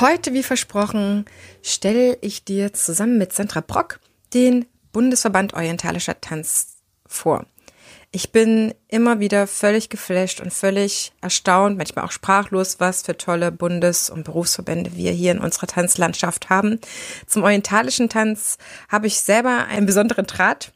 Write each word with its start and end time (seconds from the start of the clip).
Heute, 0.00 0.34
wie 0.34 0.42
versprochen, 0.42 1.24
stelle 1.62 2.18
ich 2.20 2.44
dir 2.44 2.72
zusammen 2.72 3.16
mit 3.16 3.32
Sandra 3.32 3.60
Brock 3.60 4.00
den 4.32 4.66
Bundesverband 4.90 5.54
Orientalischer 5.54 6.20
Tanz 6.20 6.78
vor. 7.06 7.46
Ich 8.10 8.32
bin 8.32 8.74
immer 8.88 9.20
wieder 9.20 9.46
völlig 9.46 9.90
geflasht 9.90 10.40
und 10.40 10.52
völlig 10.52 11.12
erstaunt, 11.20 11.78
manchmal 11.78 12.04
auch 12.04 12.10
sprachlos, 12.10 12.80
was 12.80 13.02
für 13.02 13.16
tolle 13.16 13.52
Bundes- 13.52 14.10
und 14.10 14.24
Berufsverbände 14.24 14.96
wir 14.96 15.12
hier 15.12 15.30
in 15.30 15.38
unserer 15.38 15.68
Tanzlandschaft 15.68 16.50
haben. 16.50 16.80
Zum 17.28 17.44
orientalischen 17.44 18.08
Tanz 18.08 18.58
habe 18.88 19.06
ich 19.06 19.20
selber 19.20 19.66
einen 19.68 19.86
besonderen 19.86 20.26
Draht. 20.26 20.72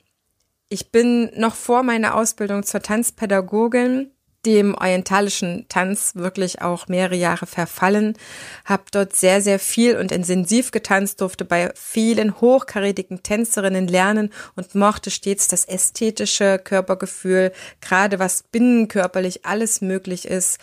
Ich 0.68 0.92
bin 0.92 1.32
noch 1.34 1.56
vor 1.56 1.82
meiner 1.82 2.14
Ausbildung 2.14 2.62
zur 2.62 2.82
Tanzpädagogin 2.82 4.12
dem 4.46 4.74
orientalischen 4.74 5.66
Tanz 5.68 6.12
wirklich 6.14 6.62
auch 6.62 6.88
mehrere 6.88 7.16
Jahre 7.16 7.46
verfallen, 7.46 8.16
habe 8.64 8.84
dort 8.92 9.16
sehr, 9.16 9.42
sehr 9.42 9.58
viel 9.58 9.96
und 9.96 10.12
intensiv 10.12 10.70
getanzt, 10.70 11.20
durfte 11.20 11.44
bei 11.44 11.72
vielen 11.74 12.40
hochkarätigen 12.40 13.22
Tänzerinnen 13.22 13.88
lernen 13.88 14.32
und 14.54 14.74
mochte 14.74 15.10
stets 15.10 15.48
das 15.48 15.64
ästhetische 15.64 16.58
Körpergefühl, 16.58 17.52
gerade 17.80 18.18
was 18.18 18.44
binnenkörperlich 18.44 19.44
alles 19.44 19.80
möglich 19.80 20.26
ist, 20.26 20.58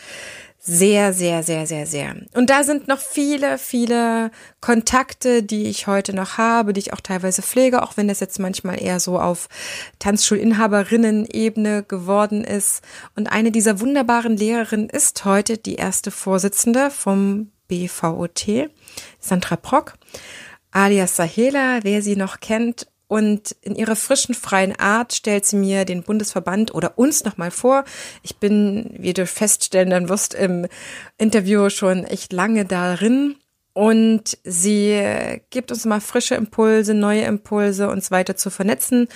sehr, 0.67 1.13
sehr, 1.13 1.43
sehr, 1.43 1.67
sehr, 1.67 1.85
sehr. 1.85 2.15
Und 2.33 2.49
da 2.49 2.63
sind 2.63 2.87
noch 2.87 2.97
viele, 2.97 3.59
viele 3.59 4.31
Kontakte, 4.61 5.43
die 5.43 5.67
ich 5.67 5.85
heute 5.85 6.15
noch 6.15 6.39
habe, 6.39 6.73
die 6.73 6.79
ich 6.79 6.91
auch 6.91 7.01
teilweise 7.01 7.43
pflege, 7.43 7.83
auch 7.83 7.97
wenn 7.97 8.07
das 8.07 8.19
jetzt 8.19 8.39
manchmal 8.39 8.81
eher 8.81 8.99
so 8.99 9.19
auf 9.19 9.47
Tanzschulinhaberinnen-Ebene 9.99 11.83
geworden 11.83 12.43
ist. 12.43 12.81
Und 13.15 13.31
eine 13.31 13.51
dieser 13.51 13.79
wunderbaren 13.79 14.37
Lehrerinnen 14.37 14.89
ist 14.89 15.23
heute 15.23 15.59
die 15.59 15.75
erste 15.75 16.09
Vorsitzende 16.09 16.89
vom 16.89 17.51
BVOT, 17.67 18.69
Sandra 19.19 19.57
Brock, 19.57 19.93
alias 20.71 21.15
Sahela, 21.15 21.79
wer 21.83 22.01
sie 22.01 22.15
noch 22.15 22.39
kennt, 22.39 22.87
und 23.07 23.55
in 23.61 23.75
ihrer 23.75 23.95
frischen, 23.95 24.33
freien 24.33 24.77
Art 24.77 25.13
stellt 25.13 25.45
sie 25.45 25.57
mir 25.57 25.85
den 25.85 26.03
Bundesverband 26.03 26.73
oder 26.73 26.97
uns 26.97 27.23
nochmal 27.23 27.51
vor. 27.51 27.83
Ich 28.23 28.37
bin, 28.37 28.95
wie 28.97 29.13
du 29.13 29.27
feststellen 29.27 29.91
dann 29.91 30.09
wirst, 30.09 30.33
im 30.33 30.67
Interview 31.17 31.69
schon 31.69 32.03
echt 32.03 32.33
lange 32.33 32.65
darin. 32.65 33.35
Und 33.73 34.37
sie 34.43 35.41
gibt 35.49 35.71
uns 35.71 35.85
mal 35.85 35.99
frische 35.99 36.35
Impulse, 36.35 36.93
neue 36.93 37.23
Impulse, 37.23 37.89
uns 37.89 38.09
weiter 38.09 38.35
zu 38.37 38.49
vernetzen. 38.49 39.07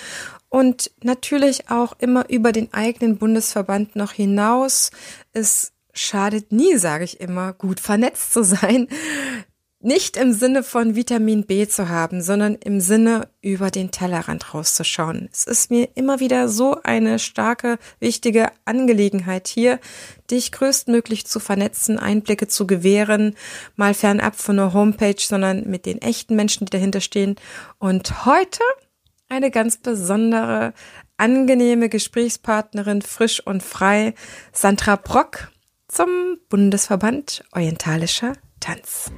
Und 0.48 0.90
natürlich 1.02 1.70
auch 1.70 1.94
immer 1.98 2.28
über 2.28 2.52
den 2.52 2.72
eigenen 2.72 3.18
Bundesverband 3.18 3.96
noch 3.96 4.12
hinaus. 4.12 4.90
Es 5.32 5.72
schadet 5.92 6.52
nie, 6.52 6.76
sage 6.76 7.04
ich 7.04 7.20
immer, 7.20 7.52
gut 7.54 7.80
vernetzt 7.80 8.32
zu 8.32 8.44
sein 8.44 8.86
nicht 9.82 10.18
im 10.18 10.32
Sinne 10.32 10.62
von 10.62 10.94
Vitamin 10.94 11.46
B 11.46 11.66
zu 11.66 11.88
haben, 11.88 12.20
sondern 12.20 12.54
im 12.56 12.80
Sinne 12.80 13.28
über 13.40 13.70
den 13.70 13.90
Tellerrand 13.90 14.52
rauszuschauen. 14.52 15.30
Es 15.32 15.44
ist 15.44 15.70
mir 15.70 15.88
immer 15.94 16.20
wieder 16.20 16.48
so 16.48 16.76
eine 16.82 17.18
starke, 17.18 17.78
wichtige 17.98 18.48
Angelegenheit 18.66 19.48
hier, 19.48 19.80
dich 20.30 20.52
größtmöglich 20.52 21.26
zu 21.26 21.40
vernetzen, 21.40 21.98
Einblicke 21.98 22.46
zu 22.46 22.66
gewähren, 22.66 23.34
mal 23.76 23.94
fernab 23.94 24.36
von 24.36 24.56
der 24.56 24.74
Homepage, 24.74 25.14
sondern 25.18 25.68
mit 25.68 25.86
den 25.86 26.02
echten 26.02 26.36
Menschen, 26.36 26.66
die 26.66 26.70
dahinter 26.70 27.00
stehen. 27.00 27.36
Und 27.78 28.26
heute 28.26 28.62
eine 29.30 29.50
ganz 29.50 29.78
besondere, 29.78 30.74
angenehme 31.16 31.88
Gesprächspartnerin, 31.88 33.00
frisch 33.00 33.40
und 33.46 33.62
frei, 33.62 34.14
Sandra 34.52 34.96
Brock 34.96 35.50
zum 35.88 36.36
Bundesverband 36.50 37.44
Orientalischer 37.52 38.34
Tanz. 38.60 39.10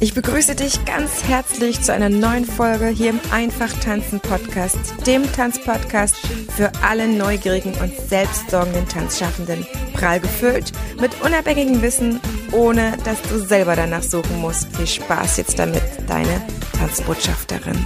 Ich 0.00 0.14
begrüße 0.14 0.54
dich 0.54 0.84
ganz 0.84 1.24
herzlich 1.24 1.82
zu 1.82 1.92
einer 1.92 2.08
neuen 2.08 2.44
Folge 2.44 2.86
hier 2.86 3.10
im 3.10 3.20
Einfach 3.32 3.72
Tanzen 3.80 4.20
Podcast, 4.20 4.78
dem 5.08 5.24
Tanzpodcast 5.32 6.16
für 6.54 6.70
alle 6.84 7.08
neugierigen 7.08 7.74
und 7.80 7.92
selbstsorgenden 8.08 8.86
Tanzschaffenden. 8.86 9.66
Prall 9.94 10.20
gefüllt 10.20 10.70
mit 11.00 11.20
unabhängigem 11.20 11.82
Wissen, 11.82 12.20
ohne 12.52 12.96
dass 12.98 13.20
du 13.22 13.40
selber 13.40 13.74
danach 13.74 14.04
suchen 14.04 14.40
musst. 14.40 14.68
Viel 14.76 14.86
Spaß 14.86 15.38
jetzt 15.38 15.58
damit, 15.58 15.82
deine 16.06 16.46
Tanzbotschafterin. 16.78 17.84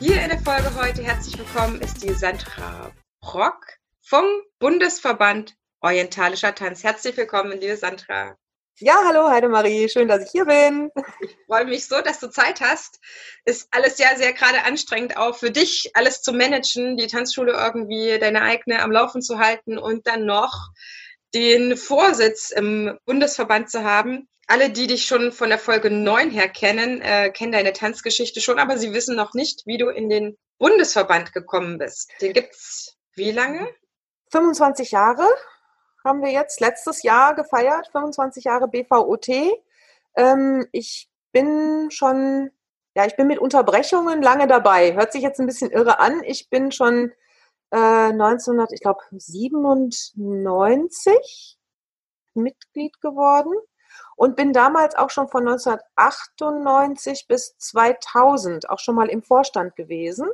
Hier 0.00 0.22
in 0.22 0.30
der 0.30 0.38
Folge 0.38 0.74
heute 0.74 1.02
herzlich 1.02 1.38
willkommen 1.38 1.82
ist 1.82 2.02
die 2.02 2.14
Sandra 2.14 2.90
Brock 3.20 3.81
vom 4.12 4.26
Bundesverband 4.58 5.54
Orientalischer 5.80 6.54
Tanz. 6.54 6.84
Herzlich 6.84 7.16
willkommen, 7.16 7.58
liebe 7.58 7.78
Sandra. 7.78 8.36
Ja, 8.78 8.94
hallo 9.06 9.30
Heidemarie, 9.30 9.88
schön, 9.88 10.06
dass 10.06 10.26
ich 10.26 10.30
hier 10.32 10.44
bin. 10.44 10.90
Ich 11.22 11.34
freue 11.46 11.64
mich 11.64 11.86
so, 11.86 11.98
dass 12.02 12.20
du 12.20 12.28
Zeit 12.28 12.60
hast. 12.60 13.00
Ist 13.46 13.68
alles 13.70 13.96
ja 13.96 14.14
sehr 14.16 14.34
gerade 14.34 14.64
anstrengend 14.64 15.16
auch 15.16 15.34
für 15.34 15.50
dich, 15.50 15.92
alles 15.94 16.20
zu 16.20 16.34
managen, 16.34 16.98
die 16.98 17.06
Tanzschule 17.06 17.52
irgendwie 17.52 18.18
deine 18.18 18.42
eigene 18.42 18.82
am 18.82 18.92
Laufen 18.92 19.22
zu 19.22 19.38
halten 19.38 19.78
und 19.78 20.06
dann 20.06 20.26
noch 20.26 20.52
den 21.32 21.78
Vorsitz 21.78 22.50
im 22.50 22.98
Bundesverband 23.06 23.70
zu 23.70 23.82
haben. 23.82 24.28
Alle, 24.46 24.68
die 24.68 24.88
dich 24.88 25.06
schon 25.06 25.32
von 25.32 25.48
der 25.48 25.58
Folge 25.58 25.90
9 25.90 26.30
her 26.30 26.50
kennen, 26.50 27.00
äh, 27.00 27.30
kennen 27.30 27.52
deine 27.52 27.72
Tanzgeschichte 27.72 28.42
schon, 28.42 28.58
aber 28.58 28.76
sie 28.76 28.92
wissen 28.92 29.16
noch 29.16 29.32
nicht, 29.32 29.62
wie 29.64 29.78
du 29.78 29.88
in 29.88 30.10
den 30.10 30.36
Bundesverband 30.58 31.32
gekommen 31.32 31.78
bist. 31.78 32.10
Den 32.20 32.34
gibt's 32.34 32.98
wie 33.14 33.30
lange? 33.30 33.68
25 34.32 34.90
Jahre 34.90 35.26
haben 36.04 36.22
wir 36.22 36.30
jetzt 36.30 36.60
letztes 36.60 37.02
Jahr 37.02 37.34
gefeiert, 37.34 37.88
25 37.92 38.44
Jahre 38.44 38.66
BVOT. 38.66 39.28
Ähm, 40.16 40.66
ich 40.72 41.10
bin 41.32 41.90
schon, 41.90 42.50
ja, 42.94 43.06
ich 43.06 43.16
bin 43.16 43.26
mit 43.28 43.38
Unterbrechungen 43.38 44.22
lange 44.22 44.46
dabei. 44.46 44.94
Hört 44.94 45.12
sich 45.12 45.22
jetzt 45.22 45.38
ein 45.38 45.46
bisschen 45.46 45.70
irre 45.70 46.00
an. 46.00 46.22
Ich 46.24 46.48
bin 46.50 46.72
schon 46.72 47.12
äh, 47.70 47.76
1900, 47.76 48.72
ich 48.72 48.80
glaube 48.80 49.00
97 49.12 51.58
Mitglied 52.34 53.00
geworden 53.00 53.52
und 54.16 54.36
bin 54.36 54.54
damals 54.54 54.94
auch 54.94 55.10
schon 55.10 55.28
von 55.28 55.46
1998 55.46 57.26
bis 57.28 57.56
2000 57.58 58.70
auch 58.70 58.78
schon 58.78 58.94
mal 58.94 59.08
im 59.08 59.22
Vorstand 59.22 59.76
gewesen 59.76 60.28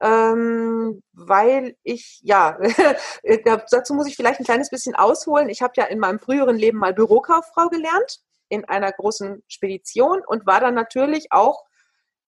ähm, 0.00 1.02
weil 1.12 1.76
ich, 1.82 2.20
ja, 2.22 2.58
dazu 3.70 3.94
muss 3.94 4.06
ich 4.06 4.16
vielleicht 4.16 4.40
ein 4.40 4.46
kleines 4.46 4.70
bisschen 4.70 4.94
ausholen. 4.94 5.48
Ich 5.48 5.62
habe 5.62 5.74
ja 5.76 5.84
in 5.84 5.98
meinem 5.98 6.18
früheren 6.18 6.56
Leben 6.56 6.78
mal 6.78 6.94
Bürokauffrau 6.94 7.68
gelernt 7.68 8.20
in 8.48 8.64
einer 8.64 8.90
großen 8.90 9.42
Spedition 9.46 10.22
und 10.26 10.46
war 10.46 10.60
dann 10.60 10.74
natürlich 10.74 11.32
auch 11.32 11.64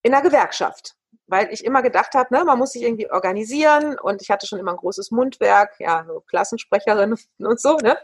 in 0.03 0.13
einer 0.13 0.23
Gewerkschaft, 0.23 0.97
weil 1.27 1.53
ich 1.53 1.65
immer 1.65 1.83
gedacht 1.83 2.15
habe, 2.15 2.35
ne, 2.35 2.45
man 2.45 2.59
muss 2.59 2.73
sich 2.73 2.83
irgendwie 2.83 3.11
organisieren 3.11 3.99
und 3.99 4.21
ich 4.21 4.31
hatte 4.31 4.47
schon 4.47 4.59
immer 4.59 4.73
ein 4.73 4.77
großes 4.77 5.11
Mundwerk, 5.11 5.75
ja, 5.79 6.05
so 6.07 6.21
Klassensprecherin 6.21 7.17
und 7.39 7.61
so, 7.61 7.77
ne? 7.79 7.97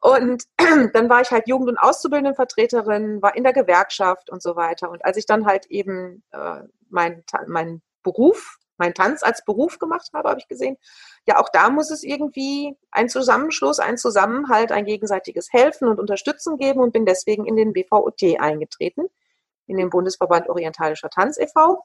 Und 0.00 0.44
dann 0.94 1.08
war 1.08 1.20
ich 1.20 1.30
halt 1.30 1.48
Jugend- 1.48 1.68
und 1.68 1.78
Auszubildendenvertreterin, 1.78 3.20
war 3.20 3.36
in 3.36 3.44
der 3.44 3.52
Gewerkschaft 3.52 4.30
und 4.30 4.42
so 4.42 4.56
weiter. 4.56 4.90
Und 4.90 5.04
als 5.04 5.16
ich 5.16 5.26
dann 5.26 5.46
halt 5.46 5.66
eben 5.66 6.22
äh, 6.32 6.60
meinen 6.88 7.24
mein 7.46 7.82
Beruf 8.02 8.58
meinen 8.78 8.94
Tanz 8.94 9.22
als 9.22 9.44
Beruf 9.44 9.78
gemacht 9.78 10.10
habe, 10.12 10.28
habe 10.28 10.40
ich 10.40 10.48
gesehen, 10.48 10.76
ja, 11.26 11.38
auch 11.38 11.48
da 11.48 11.70
muss 11.70 11.90
es 11.90 12.02
irgendwie 12.02 12.76
einen 12.90 13.08
Zusammenschluss, 13.08 13.78
einen 13.78 13.98
Zusammenhalt, 13.98 14.72
ein 14.72 14.84
gegenseitiges 14.84 15.52
Helfen 15.52 15.88
und 15.88 15.98
Unterstützen 15.98 16.56
geben 16.56 16.80
und 16.80 16.92
bin 16.92 17.06
deswegen 17.06 17.46
in 17.46 17.56
den 17.56 17.72
BVOT 17.72 18.38
eingetreten, 18.38 19.06
in 19.66 19.76
den 19.76 19.90
Bundesverband 19.90 20.48
Orientalischer 20.48 21.10
Tanz 21.10 21.38
e.V. 21.38 21.82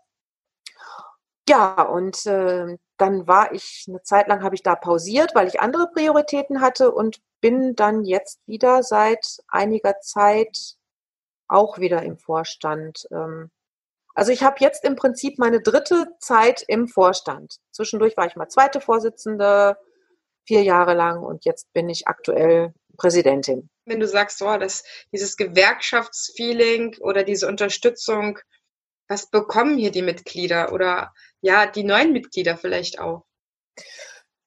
Ja, 1.49 1.81
und 1.81 2.25
äh, 2.27 2.77
dann 2.97 3.27
war 3.27 3.51
ich, 3.51 3.85
eine 3.87 4.03
Zeit 4.03 4.27
lang 4.27 4.43
habe 4.43 4.55
ich 4.55 4.63
da 4.63 4.75
pausiert, 4.75 5.33
weil 5.33 5.47
ich 5.47 5.59
andere 5.59 5.87
Prioritäten 5.91 6.61
hatte 6.61 6.91
und 6.91 7.19
bin 7.41 7.75
dann 7.75 8.03
jetzt 8.05 8.39
wieder 8.45 8.83
seit 8.83 9.39
einiger 9.47 9.99
Zeit 10.01 10.75
auch 11.47 11.79
wieder 11.79 12.03
im 12.03 12.17
Vorstand. 12.17 13.07
Ähm, 13.11 13.49
also 14.13 14.31
ich 14.31 14.43
habe 14.43 14.57
jetzt 14.59 14.83
im 14.83 14.95
Prinzip 14.95 15.39
meine 15.39 15.61
dritte 15.61 16.07
Zeit 16.19 16.63
im 16.67 16.87
Vorstand. 16.87 17.57
Zwischendurch 17.71 18.17
war 18.17 18.27
ich 18.27 18.35
mal 18.35 18.49
zweite 18.49 18.81
Vorsitzende, 18.81 19.77
vier 20.45 20.63
Jahre 20.63 20.93
lang 20.93 21.23
und 21.23 21.45
jetzt 21.45 21.71
bin 21.73 21.89
ich 21.89 22.07
aktuell 22.07 22.73
Präsidentin. 22.97 23.69
Wenn 23.85 23.99
du 23.99 24.07
sagst, 24.07 24.41
oh, 24.41 24.57
das, 24.57 24.83
dieses 25.11 25.37
Gewerkschaftsfeeling 25.37 26.97
oder 26.99 27.23
diese 27.23 27.47
Unterstützung, 27.47 28.39
was 29.07 29.29
bekommen 29.29 29.77
hier 29.77 29.91
die 29.91 30.01
Mitglieder 30.01 30.71
oder 30.71 31.13
ja, 31.41 31.65
die 31.65 31.83
neuen 31.83 32.13
Mitglieder 32.13 32.57
vielleicht 32.57 32.99
auch? 32.99 33.25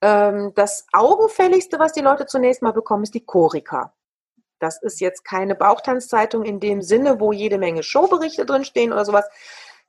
Ähm, 0.00 0.52
das 0.54 0.86
Augenfälligste, 0.92 1.78
was 1.78 1.92
die 1.92 2.00
Leute 2.00 2.26
zunächst 2.26 2.62
mal 2.62 2.72
bekommen, 2.72 3.02
ist 3.02 3.14
die 3.14 3.24
Chorika. 3.24 3.94
Das 4.58 4.82
ist 4.82 5.00
jetzt 5.00 5.24
keine 5.24 5.54
Bauchtanzzeitung 5.54 6.44
in 6.44 6.60
dem 6.60 6.82
Sinne, 6.82 7.20
wo 7.20 7.32
jede 7.32 7.58
Menge 7.58 7.82
Showberichte 7.82 8.46
drinstehen 8.46 8.92
oder 8.92 9.04
sowas. 9.04 9.28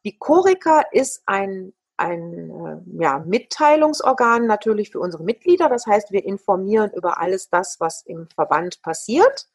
Die 0.03 0.17
Chorica 0.17 0.83
ist 0.91 1.23
ein, 1.25 1.73
ein 1.97 2.49
äh, 2.49 3.03
ja, 3.03 3.23
Mitteilungsorgan 3.25 4.45
natürlich 4.45 4.91
für 4.91 4.99
unsere 4.99 5.23
Mitglieder. 5.23 5.69
Das 5.69 5.85
heißt, 5.85 6.11
wir 6.11 6.25
informieren 6.25 6.91
über 6.95 7.19
alles 7.19 7.49
das, 7.49 7.77
was 7.79 8.03
im 8.03 8.27
Verband 8.29 8.81
passiert. 8.81 9.47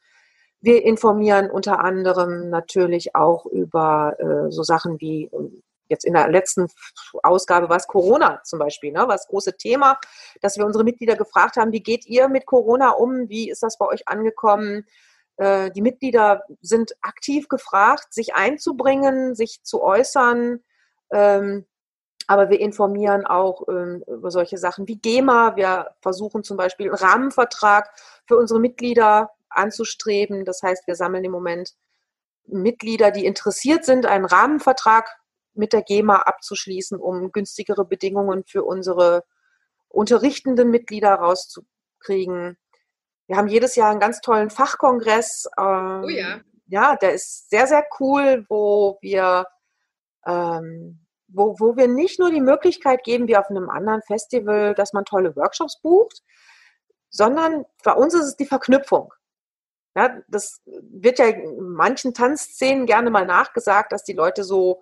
Wir 0.59 0.83
informieren 0.83 1.49
unter 1.49 1.79
anderem 1.79 2.49
natürlich 2.49 3.15
auch 3.15 3.45
über 3.45 4.15
äh, 4.19 4.51
so 4.51 4.63
Sachen 4.63 4.99
wie 5.01 5.29
ähm, 5.33 5.63
jetzt 5.91 6.05
in 6.05 6.13
der 6.13 6.27
letzten 6.29 6.67
Ausgabe 7.21 7.69
war 7.69 7.77
es 7.77 7.85
Corona 7.85 8.41
zum 8.43 8.57
Beispiel, 8.57 8.91
ne, 8.91 8.99
war 8.99 9.07
das 9.09 9.27
große 9.27 9.57
Thema, 9.57 9.99
dass 10.41 10.57
wir 10.57 10.65
unsere 10.65 10.83
Mitglieder 10.83 11.15
gefragt 11.15 11.57
haben, 11.57 11.71
wie 11.71 11.83
geht 11.83 12.07
ihr 12.07 12.27
mit 12.27 12.47
Corona 12.47 12.91
um? 12.91 13.29
Wie 13.29 13.51
ist 13.51 13.61
das 13.61 13.77
bei 13.77 13.85
euch 13.85 14.07
angekommen? 14.07 14.87
Äh, 15.37 15.71
die 15.71 15.81
Mitglieder 15.81 16.43
sind 16.61 16.93
aktiv 17.01 17.47
gefragt, 17.47 18.13
sich 18.13 18.33
einzubringen, 18.33 19.35
sich 19.35 19.63
zu 19.63 19.81
äußern. 19.81 20.61
Ähm, 21.11 21.65
aber 22.27 22.49
wir 22.49 22.59
informieren 22.59 23.25
auch 23.25 23.67
ähm, 23.67 24.03
über 24.07 24.31
solche 24.31 24.57
Sachen 24.57 24.87
wie 24.87 24.97
GEMA. 24.97 25.55
Wir 25.55 25.89
versuchen 26.01 26.43
zum 26.43 26.57
Beispiel 26.57 26.87
einen 26.87 26.95
Rahmenvertrag 26.95 27.89
für 28.27 28.37
unsere 28.37 28.59
Mitglieder 28.59 29.31
anzustreben. 29.49 30.45
Das 30.45 30.61
heißt, 30.63 30.87
wir 30.87 30.95
sammeln 30.95 31.25
im 31.25 31.31
Moment 31.31 31.73
Mitglieder, 32.45 33.11
die 33.11 33.25
interessiert 33.25 33.85
sind, 33.85 34.05
einen 34.05 34.25
Rahmenvertrag 34.25 35.20
mit 35.53 35.73
der 35.73 35.81
GEMA 35.81 36.17
abzuschließen, 36.17 36.97
um 36.99 37.31
günstigere 37.31 37.85
Bedingungen 37.85 38.43
für 38.45 38.63
unsere 38.63 39.23
unterrichtenden 39.89 40.69
Mitglieder 40.69 41.13
rauszukriegen. 41.15 42.57
Wir 43.27 43.37
haben 43.37 43.47
jedes 43.47 43.75
Jahr 43.75 43.91
einen 43.91 43.99
ganz 43.99 44.21
tollen 44.21 44.49
Fachkongress. 44.49 45.47
Ähm, 45.57 46.03
oh 46.05 46.09
ja. 46.09 46.41
Ja, 46.67 46.95
der 46.95 47.13
ist 47.13 47.49
sehr, 47.49 47.67
sehr 47.67 47.85
cool, 47.99 48.45
wo 48.47 48.97
wir, 49.01 49.45
ähm, 50.25 51.05
wo, 51.27 51.55
wo 51.59 51.75
wir 51.75 51.89
nicht 51.89 52.17
nur 52.17 52.31
die 52.31 52.39
Möglichkeit 52.39 53.03
geben, 53.03 53.27
wie 53.27 53.35
auf 53.35 53.49
einem 53.49 53.69
anderen 53.69 54.01
Festival, 54.03 54.73
dass 54.73 54.93
man 54.93 55.03
tolle 55.03 55.35
Workshops 55.35 55.81
bucht, 55.81 56.21
sondern 57.09 57.65
bei 57.83 57.91
uns 57.91 58.13
ist 58.13 58.25
es 58.25 58.37
die 58.37 58.45
Verknüpfung. 58.45 59.13
Ja, 59.95 60.17
das 60.29 60.61
wird 60.65 61.19
ja 61.19 61.25
in 61.25 61.71
manchen 61.71 62.13
Tanzszenen 62.13 62.85
gerne 62.85 63.09
mal 63.09 63.25
nachgesagt, 63.25 63.91
dass 63.91 64.05
die 64.05 64.13
Leute 64.13 64.45
so, 64.45 64.81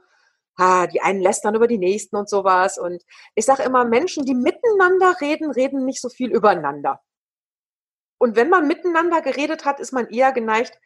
ah, 0.59 0.87
die 0.87 1.01
einen 1.01 1.21
lästern 1.21 1.55
über 1.55 1.67
die 1.67 1.77
nächsten 1.77 2.15
und 2.15 2.29
sowas. 2.29 2.77
Und 2.77 3.03
ich 3.35 3.45
sage 3.45 3.63
immer, 3.63 3.85
Menschen, 3.85 4.25
die 4.25 4.35
miteinander 4.35 5.15
reden, 5.21 5.51
reden 5.51 5.85
nicht 5.85 6.01
so 6.01 6.09
viel 6.09 6.31
übereinander. 6.31 7.01
Und 8.17 8.35
wenn 8.35 8.49
man 8.49 8.67
miteinander 8.67 9.21
geredet 9.21 9.65
hat, 9.65 9.79
ist 9.79 9.93
man 9.93 10.07
eher 10.09 10.33
geneigt, 10.33 10.77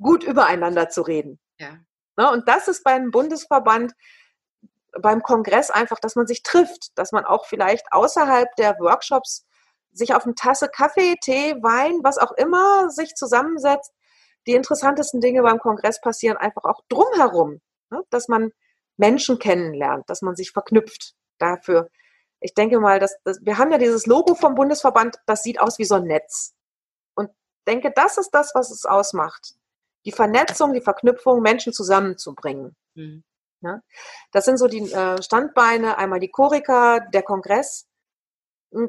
gut 0.00 0.24
übereinander 0.24 0.88
zu 0.88 1.02
reden. 1.02 1.38
Ja. 1.58 1.78
Ne, 2.16 2.30
und 2.30 2.48
das 2.48 2.66
ist 2.66 2.82
beim 2.82 3.10
Bundesverband, 3.12 3.92
beim 5.00 5.22
Kongress 5.22 5.70
einfach, 5.70 6.00
dass 6.00 6.16
man 6.16 6.26
sich 6.26 6.42
trifft, 6.42 6.98
dass 6.98 7.12
man 7.12 7.24
auch 7.24 7.46
vielleicht 7.46 7.86
außerhalb 7.92 8.48
der 8.56 8.76
Workshops 8.80 9.46
sich 9.92 10.14
auf 10.14 10.24
eine 10.24 10.34
Tasse 10.34 10.68
Kaffee, 10.68 11.16
Tee, 11.20 11.54
Wein, 11.62 12.00
was 12.02 12.18
auch 12.18 12.32
immer 12.32 12.90
sich 12.90 13.14
zusammensetzt. 13.14 13.92
Die 14.46 14.54
interessantesten 14.54 15.20
Dinge 15.20 15.42
beim 15.42 15.58
Kongress 15.58 16.00
passieren 16.00 16.36
einfach 16.36 16.64
auch 16.64 16.80
drumherum, 16.88 17.60
ne? 17.90 18.02
dass 18.10 18.26
man 18.26 18.52
Menschen 19.00 19.38
kennenlernt, 19.38 20.08
dass 20.08 20.22
man 20.22 20.36
sich 20.36 20.52
verknüpft 20.52 21.14
dafür. 21.38 21.90
Ich 22.40 22.54
denke 22.54 22.78
mal, 22.78 23.00
dass, 23.00 23.16
dass 23.24 23.40
wir 23.42 23.58
haben 23.58 23.72
ja 23.72 23.78
dieses 23.78 24.06
Logo 24.06 24.34
vom 24.34 24.54
Bundesverband, 24.54 25.16
das 25.26 25.42
sieht 25.42 25.60
aus 25.60 25.78
wie 25.78 25.84
so 25.84 25.96
ein 25.96 26.04
Netz. 26.04 26.54
Und 27.14 27.30
denke, 27.66 27.92
das 27.94 28.18
ist 28.18 28.30
das, 28.30 28.54
was 28.54 28.70
es 28.70 28.84
ausmacht. 28.84 29.54
Die 30.04 30.12
Vernetzung, 30.12 30.72
die 30.72 30.80
Verknüpfung, 30.80 31.42
Menschen 31.42 31.72
zusammenzubringen. 31.72 32.76
Mhm. 32.94 33.24
Ja? 33.60 33.80
Das 34.32 34.44
sind 34.44 34.58
so 34.58 34.68
die 34.68 34.90
äh, 34.92 35.20
Standbeine, 35.22 35.98
einmal 35.98 36.20
die 36.20 36.30
Chorika, 36.30 37.00
der 37.00 37.22
Kongress, 37.22 37.90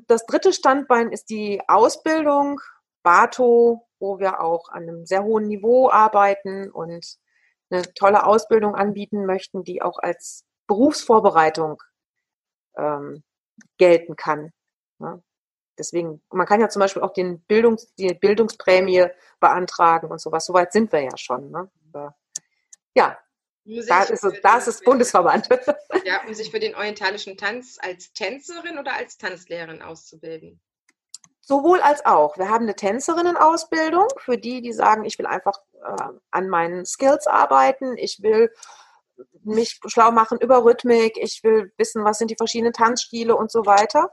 das 0.07 0.25
dritte 0.25 0.53
Standbein 0.53 1.11
ist 1.11 1.29
die 1.29 1.61
Ausbildung, 1.67 2.61
BATO, 3.03 3.87
wo 3.99 4.19
wir 4.19 4.41
auch 4.41 4.69
an 4.69 4.83
einem 4.83 5.05
sehr 5.05 5.23
hohen 5.23 5.47
Niveau 5.47 5.89
arbeiten 5.89 6.69
und 6.69 7.17
eine 7.71 7.93
tolle 7.93 8.25
Ausbildung 8.25 8.75
anbieten 8.75 9.25
möchten, 9.25 9.63
die 9.63 9.81
auch 9.81 9.99
als 9.99 10.45
Berufsvorbereitung 10.67 11.81
ähm, 12.77 13.23
gelten 13.77 14.15
kann. 14.15 14.51
Ja. 14.99 15.19
Deswegen, 15.77 16.21
man 16.29 16.45
kann 16.45 16.61
ja 16.61 16.69
zum 16.69 16.81
Beispiel 16.81 17.01
auch 17.01 17.13
den 17.13 17.41
Bildungs, 17.41 17.93
die 17.95 18.13
Bildungsprämie 18.13 19.07
beantragen 19.39 20.11
und 20.11 20.21
sowas. 20.21 20.45
Soweit 20.45 20.71
sind 20.73 20.91
wir 20.91 21.01
ja 21.01 21.17
schon. 21.17 21.49
Ne? 21.49 21.71
Ja, 22.93 23.17
da 23.63 24.03
ist, 24.03 24.23
es, 24.23 24.41
da 24.41 24.57
ist 24.57 24.67
es 24.67 24.81
Bundesverband. 24.81 25.47
Ja, 26.03 26.23
um 26.25 26.33
sich 26.33 26.49
für 26.51 26.59
den 26.59 26.75
orientalischen 26.75 27.37
Tanz 27.37 27.77
als 27.79 28.11
Tänzerin 28.13 28.79
oder 28.79 28.93
als 28.93 29.17
Tanzlehrerin 29.17 29.81
auszubilden? 29.81 30.59
Sowohl 31.41 31.81
als 31.81 32.05
auch. 32.05 32.37
Wir 32.37 32.49
haben 32.49 32.63
eine 32.63 32.75
Tänzerinnenausbildung 32.75 34.07
für 34.17 34.37
die, 34.37 34.61
die 34.61 34.73
sagen, 34.73 35.05
ich 35.05 35.17
will 35.17 35.25
einfach 35.25 35.59
äh, 35.83 36.13
an 36.29 36.49
meinen 36.49 36.85
Skills 36.85 37.27
arbeiten, 37.27 37.97
ich 37.97 38.21
will 38.21 38.51
mich 39.43 39.79
schlau 39.87 40.11
machen 40.11 40.39
über 40.39 40.63
Rhythmik, 40.63 41.17
ich 41.17 41.43
will 41.43 41.73
wissen, 41.77 42.03
was 42.03 42.19
sind 42.19 42.31
die 42.31 42.35
verschiedenen 42.35 42.73
Tanzstile 42.73 43.35
und 43.35 43.51
so 43.51 43.65
weiter. 43.65 44.11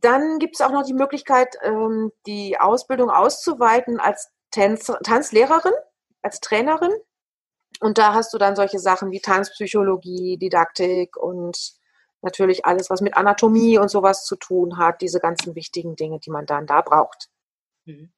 Dann 0.00 0.38
gibt 0.38 0.56
es 0.56 0.60
auch 0.62 0.72
noch 0.72 0.84
die 0.84 0.94
Möglichkeit, 0.94 1.56
ähm, 1.62 2.12
die 2.26 2.58
Ausbildung 2.58 3.10
auszuweiten 3.10 4.00
als 4.00 4.30
Tanz 4.50 4.92
Tanzlehrerin, 5.04 5.74
als 6.22 6.40
Trainerin. 6.40 6.92
Und 7.80 7.98
da 7.98 8.14
hast 8.14 8.32
du 8.34 8.38
dann 8.38 8.56
solche 8.56 8.78
Sachen 8.78 9.10
wie 9.10 9.20
Tanzpsychologie, 9.20 10.38
Didaktik 10.38 11.16
und 11.16 11.79
natürlich 12.22 12.64
alles, 12.64 12.90
was 12.90 13.00
mit 13.00 13.16
Anatomie 13.16 13.78
und 13.78 13.88
sowas 13.88 14.24
zu 14.24 14.36
tun 14.36 14.78
hat, 14.78 15.00
diese 15.00 15.20
ganzen 15.20 15.54
wichtigen 15.54 15.96
Dinge, 15.96 16.20
die 16.20 16.30
man 16.30 16.46
dann 16.46 16.66
da 16.66 16.82
braucht. 16.82 17.28
Mhm. 17.84 18.12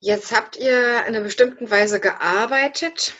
Jetzt 0.00 0.34
habt 0.34 0.56
ihr 0.56 1.06
in 1.06 1.14
einer 1.14 1.20
bestimmten 1.20 1.70
Weise 1.70 2.00
gearbeitet, 2.00 3.14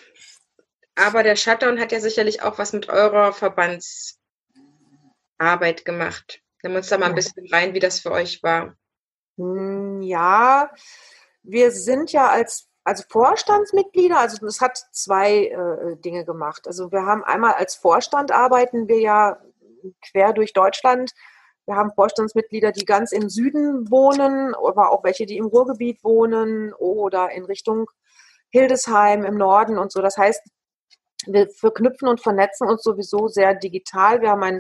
aber 0.97 1.23
der 1.23 1.37
Shutdown 1.37 1.79
hat 1.79 1.93
ja 1.93 2.01
sicherlich 2.01 2.43
auch 2.43 2.59
was 2.59 2.73
mit 2.73 2.89
eurer 2.89 3.33
Verbandsarbeit 3.33 5.85
gemacht. 5.85 6.41
Nimm 6.63 6.75
uns 6.75 6.89
da 6.89 6.99
mal 6.99 7.07
ein 7.07 7.15
bisschen 7.15 7.47
rein, 7.53 7.75
wie 7.75 7.79
das 7.79 8.01
für 8.01 8.11
euch 8.11 8.43
war. 8.43 8.77
Hm, 9.37 10.03
ja, 10.03 10.73
wir 11.43 11.71
sind 11.71 12.13
ja 12.13 12.29
als 12.29 12.69
als 12.85 13.05
Vorstandsmitglieder, 13.05 14.19
also 14.19 14.45
es 14.47 14.61
hat 14.61 14.77
zwei 14.91 15.47
äh, 15.47 15.97
Dinge 15.97 16.25
gemacht. 16.25 16.67
Also 16.67 16.91
wir 16.91 17.07
haben 17.07 17.23
einmal 17.23 17.55
als 17.55 17.77
Vorstand 17.77 18.33
arbeiten 18.33 18.89
wir 18.89 19.01
ja 19.01 19.39
quer 20.11 20.33
durch 20.33 20.53
Deutschland. 20.53 21.13
Wir 21.67 21.77
haben 21.77 21.93
Vorstandsmitglieder, 21.95 22.73
die 22.73 22.85
ganz 22.85 23.13
im 23.13 23.29
Süden 23.29 23.91
wohnen, 23.91 24.55
aber 24.55 24.91
auch 24.91 25.05
welche, 25.05 25.27
die 25.27 25.37
im 25.37 25.47
Ruhrgebiet 25.47 26.03
wohnen 26.03 26.73
oder 26.75 27.31
in 27.31 27.45
Richtung 27.45 27.89
Hildesheim 28.51 29.25
im 29.25 29.37
Norden 29.37 29.79
und 29.79 29.93
so. 29.93 30.03
Das 30.03 30.17
heißt, 30.17 30.43
wir 31.27 31.49
verknüpfen 31.51 32.09
und 32.09 32.21
vernetzen 32.21 32.69
uns 32.69 32.83
sowieso 32.83 33.29
sehr 33.29 33.55
digital. 33.55 34.21
Wir 34.21 34.31
haben 34.31 34.43
ein, 34.43 34.59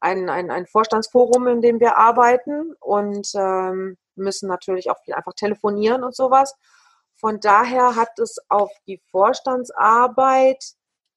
ein, 0.00 0.30
ein, 0.30 0.52
ein 0.52 0.66
Vorstandsforum, 0.66 1.48
in 1.48 1.60
dem 1.60 1.80
wir 1.80 1.96
arbeiten 1.96 2.72
und 2.78 3.28
ähm, 3.34 3.96
müssen 4.14 4.48
natürlich 4.48 4.90
auch 4.90 5.00
viel 5.04 5.14
einfach 5.14 5.34
telefonieren 5.34 6.04
und 6.04 6.14
sowas. 6.14 6.54
Von 7.20 7.40
daher 7.40 7.96
hat 7.96 8.18
es 8.18 8.36
auf 8.48 8.70
die 8.86 9.02
Vorstandsarbeit 9.10 10.64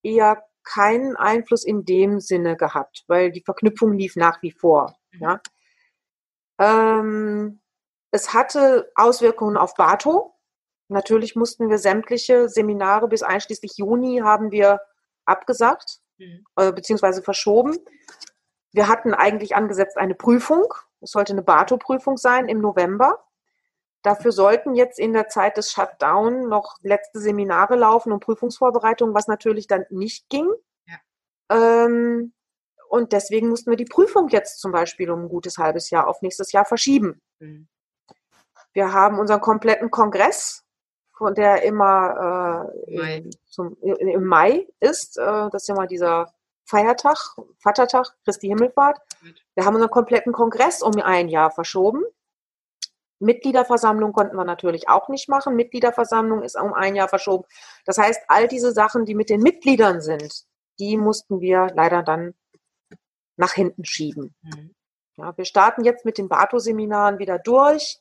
eher 0.03 0.43
keinen 0.63 1.15
Einfluss 1.15 1.63
in 1.63 1.85
dem 1.85 2.19
Sinne 2.19 2.55
gehabt, 2.55 3.03
weil 3.07 3.31
die 3.31 3.43
Verknüpfung 3.43 3.93
lief 3.93 4.15
nach 4.15 4.41
wie 4.41 4.51
vor. 4.51 4.95
Mhm. 5.11 5.21
Ja. 5.21 5.41
Ähm, 6.59 7.61
es 8.11 8.33
hatte 8.33 8.91
Auswirkungen 8.95 9.57
auf 9.57 9.75
Bato. 9.75 10.35
Natürlich 10.87 11.35
mussten 11.35 11.69
wir 11.69 11.77
sämtliche 11.77 12.49
Seminare 12.49 13.07
bis 13.07 13.23
einschließlich 13.23 13.77
Juni 13.77 14.21
haben 14.23 14.51
wir 14.51 14.81
abgesagt, 15.25 15.99
mhm. 16.17 16.43
äh, 16.57 16.71
beziehungsweise 16.71 17.21
verschoben. 17.21 17.77
Wir 18.73 18.87
hatten 18.87 19.13
eigentlich 19.13 19.55
angesetzt 19.55 19.97
eine 19.97 20.15
Prüfung. 20.15 20.73
Es 20.99 21.11
sollte 21.11 21.33
eine 21.33 21.43
Bato-Prüfung 21.43 22.17
sein 22.17 22.47
im 22.47 22.59
November. 22.59 23.23
Dafür 24.01 24.31
sollten 24.31 24.73
jetzt 24.73 24.97
in 24.97 25.13
der 25.13 25.27
Zeit 25.27 25.57
des 25.57 25.71
Shutdown 25.71 26.49
noch 26.49 26.77
letzte 26.81 27.19
Seminare 27.19 27.75
laufen 27.75 28.11
und 28.11 28.23
Prüfungsvorbereitungen, 28.23 29.13
was 29.13 29.27
natürlich 29.27 29.67
dann 29.67 29.85
nicht 29.89 30.27
ging. 30.29 30.49
Ja. 30.85 31.85
Ähm, 31.85 32.33
und 32.89 33.13
deswegen 33.13 33.49
mussten 33.49 33.69
wir 33.69 33.77
die 33.77 33.85
Prüfung 33.85 34.27
jetzt 34.29 34.59
zum 34.59 34.71
Beispiel 34.71 35.11
um 35.11 35.23
ein 35.23 35.29
gutes 35.29 35.57
halbes 35.57 35.91
Jahr 35.91 36.07
auf 36.07 36.21
nächstes 36.21 36.51
Jahr 36.51 36.65
verschieben. 36.65 37.21
Mhm. 37.39 37.67
Wir 38.73 38.91
haben 38.91 39.19
unseren 39.19 39.41
kompletten 39.41 39.91
Kongress, 39.91 40.63
von 41.13 41.35
der 41.35 41.61
immer 41.63 42.67
äh, 42.87 42.97
Mai. 42.97 43.17
Im, 43.17 43.29
zum, 43.45 43.77
im 43.81 44.25
Mai 44.25 44.67
ist. 44.79 45.17
Äh, 45.17 45.49
das 45.51 45.63
ist 45.63 45.67
ja 45.67 45.75
mal 45.75 45.87
dieser 45.87 46.33
Feiertag, 46.65 47.17
Vatertag, 47.59 48.15
Christi 48.23 48.47
Himmelfahrt. 48.47 48.99
Wir 49.53 49.65
haben 49.65 49.75
unseren 49.75 49.91
kompletten 49.91 50.33
Kongress 50.33 50.81
um 50.81 50.93
ein 51.01 51.27
Jahr 51.27 51.51
verschoben 51.51 52.03
Mitgliederversammlung 53.21 54.13
konnten 54.13 54.35
wir 54.35 54.45
natürlich 54.45 54.89
auch 54.89 55.09
nicht 55.09 55.29
machen. 55.29 55.55
Mitgliederversammlung 55.55 56.43
ist 56.43 56.59
um 56.59 56.73
ein 56.73 56.95
Jahr 56.95 57.07
verschoben. 57.07 57.45
Das 57.85 57.97
heißt, 57.97 58.21
all 58.27 58.47
diese 58.47 58.71
Sachen, 58.71 59.05
die 59.05 59.15
mit 59.15 59.29
den 59.29 59.41
Mitgliedern 59.41 60.01
sind, 60.01 60.45
die 60.79 60.97
mussten 60.97 61.39
wir 61.39 61.71
leider 61.75 62.03
dann 62.03 62.33
nach 63.37 63.53
hinten 63.53 63.85
schieben. 63.85 64.35
Mhm. 64.41 64.75
Ja, 65.17 65.37
wir 65.37 65.45
starten 65.45 65.83
jetzt 65.83 66.05
mit 66.05 66.17
den 66.17 66.29
Bato-Seminaren 66.29 67.19
wieder 67.19 67.37
durch. 67.37 67.99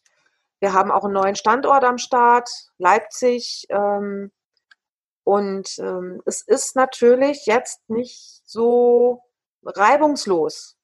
Wir 0.60 0.72
haben 0.72 0.90
auch 0.90 1.04
einen 1.04 1.14
neuen 1.14 1.36
Standort 1.36 1.84
am 1.84 1.98
Start, 1.98 2.48
Leipzig. 2.78 3.66
Ähm, 3.68 4.30
und 5.24 5.78
ähm, 5.78 6.22
es 6.24 6.42
ist 6.42 6.76
natürlich 6.76 7.46
jetzt 7.46 7.88
nicht 7.88 8.42
so 8.44 9.22
reibungslos. 9.64 10.76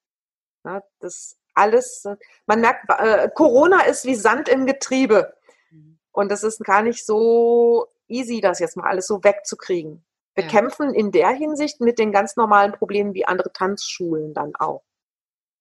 Ja, 0.64 0.82
das 1.00 1.36
alles, 1.56 2.06
man 2.46 2.60
merkt, 2.60 2.84
äh, 2.88 3.28
Corona 3.34 3.82
ist 3.82 4.04
wie 4.04 4.14
Sand 4.14 4.48
im 4.48 4.66
Getriebe. 4.66 5.34
Mhm. 5.70 5.98
Und 6.12 6.30
das 6.30 6.42
ist 6.42 6.64
gar 6.64 6.82
nicht 6.82 7.04
so 7.04 7.86
easy, 8.08 8.40
das 8.40 8.58
jetzt 8.58 8.76
mal 8.76 8.88
alles 8.88 9.06
so 9.06 9.22
wegzukriegen. 9.24 10.04
Wir 10.34 10.44
ja. 10.44 10.50
kämpfen 10.50 10.94
in 10.94 11.12
der 11.12 11.30
Hinsicht 11.30 11.80
mit 11.80 11.98
den 11.98 12.12
ganz 12.12 12.36
normalen 12.36 12.72
Problemen 12.72 13.14
wie 13.14 13.24
andere 13.24 13.52
Tanzschulen 13.52 14.34
dann 14.34 14.54
auch. 14.54 14.84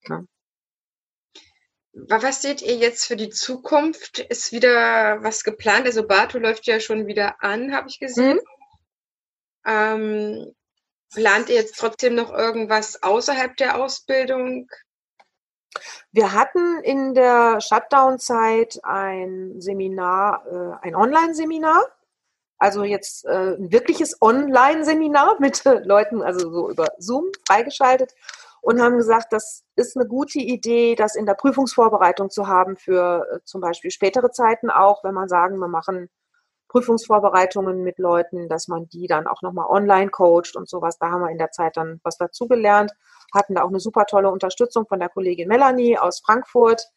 Ja. 0.08 0.24
Was 1.94 2.42
seht 2.42 2.62
ihr 2.62 2.76
jetzt 2.76 3.06
für 3.06 3.16
die 3.16 3.30
Zukunft? 3.30 4.20
Ist 4.20 4.52
wieder 4.52 5.24
was 5.24 5.46
geplant? 5.46 5.86
Also 5.86 6.06
Bato 6.06 6.38
läuft 6.38 6.68
ja 6.68 6.82
schon 6.82 7.08
wieder 7.08 7.42
an, 7.42 7.74
habe 7.74 7.88
ich 7.88 8.00
gesehen. 8.00 8.36
Mhm. 8.36 8.42
Ähm, 9.66 10.56
plant 11.14 11.48
ihr 11.48 11.56
jetzt 11.56 11.78
trotzdem 11.78 12.16
noch 12.16 12.34
irgendwas 12.34 13.02
außerhalb 13.02 13.56
der 13.56 13.82
Ausbildung? 13.82 14.68
Wir 16.12 16.34
hatten 16.34 16.80
in 16.84 17.14
der 17.14 17.60
Shutdown-Zeit 17.62 18.80
ein 18.84 19.60
Seminar, 19.60 20.46
äh, 20.48 20.88
ein 20.88 20.96
Online-Seminar. 20.96 21.84
Also 22.58 22.84
jetzt 22.84 23.26
äh, 23.26 23.56
ein 23.56 23.72
wirkliches 23.72 24.22
Online-Seminar 24.22 25.36
mit 25.40 25.64
Leuten, 25.84 26.22
also 26.22 26.52
so 26.52 26.70
über 26.70 26.88
Zoom 26.98 27.32
freigeschaltet 27.48 28.14
und 28.66 28.82
haben 28.82 28.98
gesagt, 28.98 29.32
das 29.32 29.64
ist 29.76 29.96
eine 29.96 30.08
gute 30.08 30.40
Idee, 30.40 30.96
das 30.96 31.16
in 31.16 31.28
der 31.28 31.36
Prüfungsvorbereitung 31.36 32.32
zu 32.32 32.48
haben 32.48 32.78
für 32.78 33.28
äh, 33.32 33.40
zum 33.44 33.62
Beispiel 33.62 33.92
spätere 33.92 34.32
Zeiten 34.32 34.72
auch, 34.72 35.04
wenn 35.04 35.14
man 35.14 35.30
sagen, 35.30 35.60
wir 35.60 35.68
machen 35.68 36.10
Prüfungsvorbereitungen 36.70 37.84
mit 37.84 38.00
Leuten, 38.00 38.50
dass 38.50 38.68
man 38.68 38.90
die 38.90 39.06
dann 39.06 39.28
auch 39.28 39.44
nochmal 39.44 39.68
online 39.70 40.10
coacht 40.10 40.56
und 40.56 40.68
sowas. 40.68 40.98
Da 40.98 41.12
haben 41.12 41.22
wir 41.22 41.30
in 41.30 41.38
der 41.38 41.52
Zeit 41.52 41.78
dann 41.78 42.00
was 42.04 42.18
dazugelernt, 42.18 42.92
hatten 43.36 43.56
da 43.56 43.64
auch 43.64 43.70
eine 43.70 43.80
super 43.80 44.06
tolle 44.06 44.32
Unterstützung 44.32 44.88
von 44.88 45.00
der 45.00 45.10
Kollegin 45.10 45.48
Melanie 45.48 45.98
aus 45.98 46.22
Frankfurt, 46.26 46.90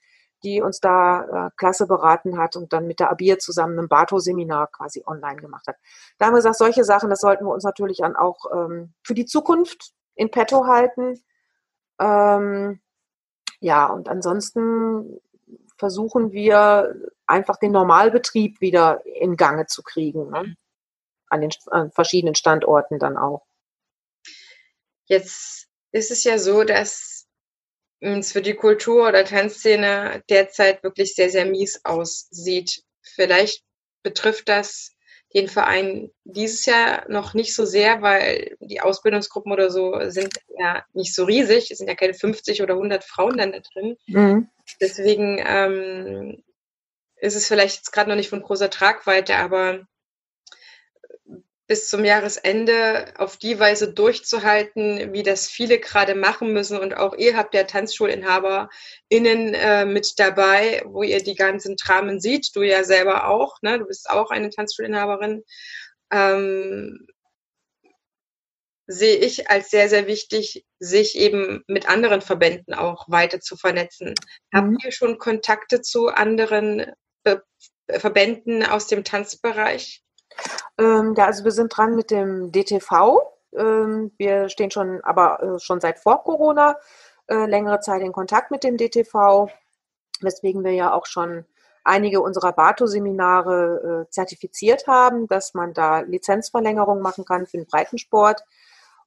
die 0.42 0.62
uns 0.62 0.80
da 0.80 1.48
äh, 1.48 1.50
klasse 1.56 1.86
beraten 1.86 2.38
hat 2.38 2.56
und 2.56 2.72
dann 2.72 2.86
mit 2.86 3.00
der 3.00 3.10
Abir 3.10 3.38
zusammen 3.38 3.78
ein 3.78 3.88
Bato-Seminar 3.88 4.68
quasi 4.68 5.02
online 5.06 5.40
gemacht 5.40 5.66
hat. 5.66 5.76
Da 6.16 6.26
haben 6.26 6.32
wir 6.32 6.38
gesagt, 6.38 6.56
solche 6.56 6.84
Sachen, 6.84 7.10
das 7.10 7.20
sollten 7.20 7.44
wir 7.44 7.52
uns 7.52 7.64
natürlich 7.64 7.98
dann 7.98 8.16
auch 8.16 8.38
ähm, 8.52 8.94
für 9.02 9.14
die 9.14 9.26
Zukunft 9.26 9.92
in 10.14 10.30
petto 10.30 10.66
halten. 10.66 11.22
Ähm, 11.98 12.80
ja, 13.60 13.86
und 13.86 14.08
ansonsten 14.08 15.20
versuchen 15.76 16.32
wir 16.32 16.94
einfach 17.26 17.56
den 17.56 17.72
Normalbetrieb 17.72 18.60
wieder 18.60 19.04
in 19.04 19.36
Gange 19.36 19.66
zu 19.66 19.82
kriegen. 19.82 20.30
Ne? 20.30 20.56
An 21.28 21.40
den 21.40 21.50
an 21.66 21.90
verschiedenen 21.92 22.34
Standorten 22.34 22.98
dann 22.98 23.16
auch. 23.16 23.46
Jetzt 25.04 25.67
ist 25.92 26.10
es 26.10 26.24
ja 26.24 26.38
so, 26.38 26.64
dass 26.64 27.26
es 28.00 28.32
für 28.32 28.42
die 28.42 28.54
Kultur- 28.54 29.08
oder 29.08 29.24
Tanzszene 29.24 30.22
derzeit 30.28 30.82
wirklich 30.82 31.14
sehr, 31.14 31.30
sehr 31.30 31.46
mies 31.46 31.80
aussieht. 31.84 32.82
Vielleicht 33.02 33.62
betrifft 34.02 34.48
das 34.48 34.94
den 35.34 35.48
Verein 35.48 36.10
dieses 36.24 36.64
Jahr 36.64 37.04
noch 37.10 37.34
nicht 37.34 37.54
so 37.54 37.66
sehr, 37.66 38.00
weil 38.00 38.56
die 38.60 38.80
Ausbildungsgruppen 38.80 39.52
oder 39.52 39.70
so 39.70 39.94
sind 40.08 40.34
ja 40.58 40.84
nicht 40.94 41.14
so 41.14 41.24
riesig. 41.24 41.70
Es 41.70 41.78
sind 41.78 41.88
ja 41.88 41.94
keine 41.94 42.14
50 42.14 42.62
oder 42.62 42.74
100 42.74 43.04
Frauen 43.04 43.36
dann 43.36 43.52
da 43.52 43.58
drin. 43.60 43.96
Mhm. 44.06 44.48
Deswegen 44.80 45.42
ähm, 45.46 46.42
ist 47.16 47.36
es 47.36 47.46
vielleicht 47.46 47.76
jetzt 47.76 47.92
gerade 47.92 48.08
noch 48.08 48.16
nicht 48.16 48.30
von 48.30 48.42
großer 48.42 48.70
Tragweite, 48.70 49.36
aber 49.36 49.86
bis 51.68 51.88
zum 51.90 52.02
Jahresende 52.04 53.12
auf 53.18 53.36
die 53.36 53.60
Weise 53.60 53.92
durchzuhalten, 53.92 55.12
wie 55.12 55.22
das 55.22 55.48
viele 55.48 55.78
gerade 55.78 56.14
machen 56.14 56.54
müssen. 56.54 56.78
Und 56.78 56.96
auch 56.96 57.14
ihr 57.14 57.36
habt 57.36 57.54
ja 57.54 57.64
TanzschulinhaberInnen 57.64 59.54
äh, 59.54 59.84
mit 59.84 60.18
dabei, 60.18 60.82
wo 60.86 61.02
ihr 61.02 61.22
die 61.22 61.34
ganzen 61.34 61.76
Dramen 61.76 62.20
seht. 62.20 62.56
Du 62.56 62.62
ja 62.62 62.84
selber 62.84 63.28
auch, 63.28 63.60
ne? 63.60 63.78
Du 63.78 63.84
bist 63.84 64.08
auch 64.08 64.30
eine 64.30 64.48
Tanzschulinhaberin. 64.48 65.44
Ähm, 66.10 67.06
sehe 68.86 69.16
ich 69.16 69.50
als 69.50 69.68
sehr, 69.68 69.90
sehr 69.90 70.06
wichtig, 70.06 70.64
sich 70.78 71.18
eben 71.18 71.62
mit 71.66 71.86
anderen 71.86 72.22
Verbänden 72.22 72.72
auch 72.72 73.10
weiter 73.10 73.40
zu 73.40 73.58
vernetzen. 73.58 74.14
Mhm. 74.52 74.58
Habt 74.58 74.84
ihr 74.84 74.92
schon 74.92 75.18
Kontakte 75.18 75.82
zu 75.82 76.08
anderen 76.08 76.86
Be 77.22 77.42
Verbänden 77.90 78.64
aus 78.64 78.86
dem 78.86 79.04
Tanzbereich? 79.04 80.02
Ähm, 80.78 81.14
ja, 81.16 81.26
also 81.26 81.44
wir 81.44 81.52
sind 81.52 81.76
dran 81.76 81.94
mit 81.94 82.10
dem 82.10 82.52
DTV. 82.52 83.20
Ähm, 83.54 84.12
wir 84.18 84.48
stehen 84.48 84.70
schon, 84.70 85.02
aber 85.02 85.42
äh, 85.42 85.58
schon 85.58 85.80
seit 85.80 85.98
vor 85.98 86.22
Corona 86.24 86.76
äh, 87.28 87.46
längere 87.46 87.80
Zeit 87.80 88.02
in 88.02 88.12
Kontakt 88.12 88.50
mit 88.50 88.64
dem 88.64 88.76
DTV, 88.76 89.48
weswegen 90.20 90.64
wir 90.64 90.72
ja 90.72 90.92
auch 90.92 91.06
schon 91.06 91.44
einige 91.84 92.20
unserer 92.20 92.52
Bato-Seminare 92.52 94.06
äh, 94.06 94.10
zertifiziert 94.10 94.86
haben, 94.86 95.26
dass 95.26 95.54
man 95.54 95.72
da 95.72 96.00
Lizenzverlängerung 96.00 97.00
machen 97.00 97.24
kann 97.24 97.46
für 97.46 97.56
den 97.56 97.66
Breitensport 97.66 98.42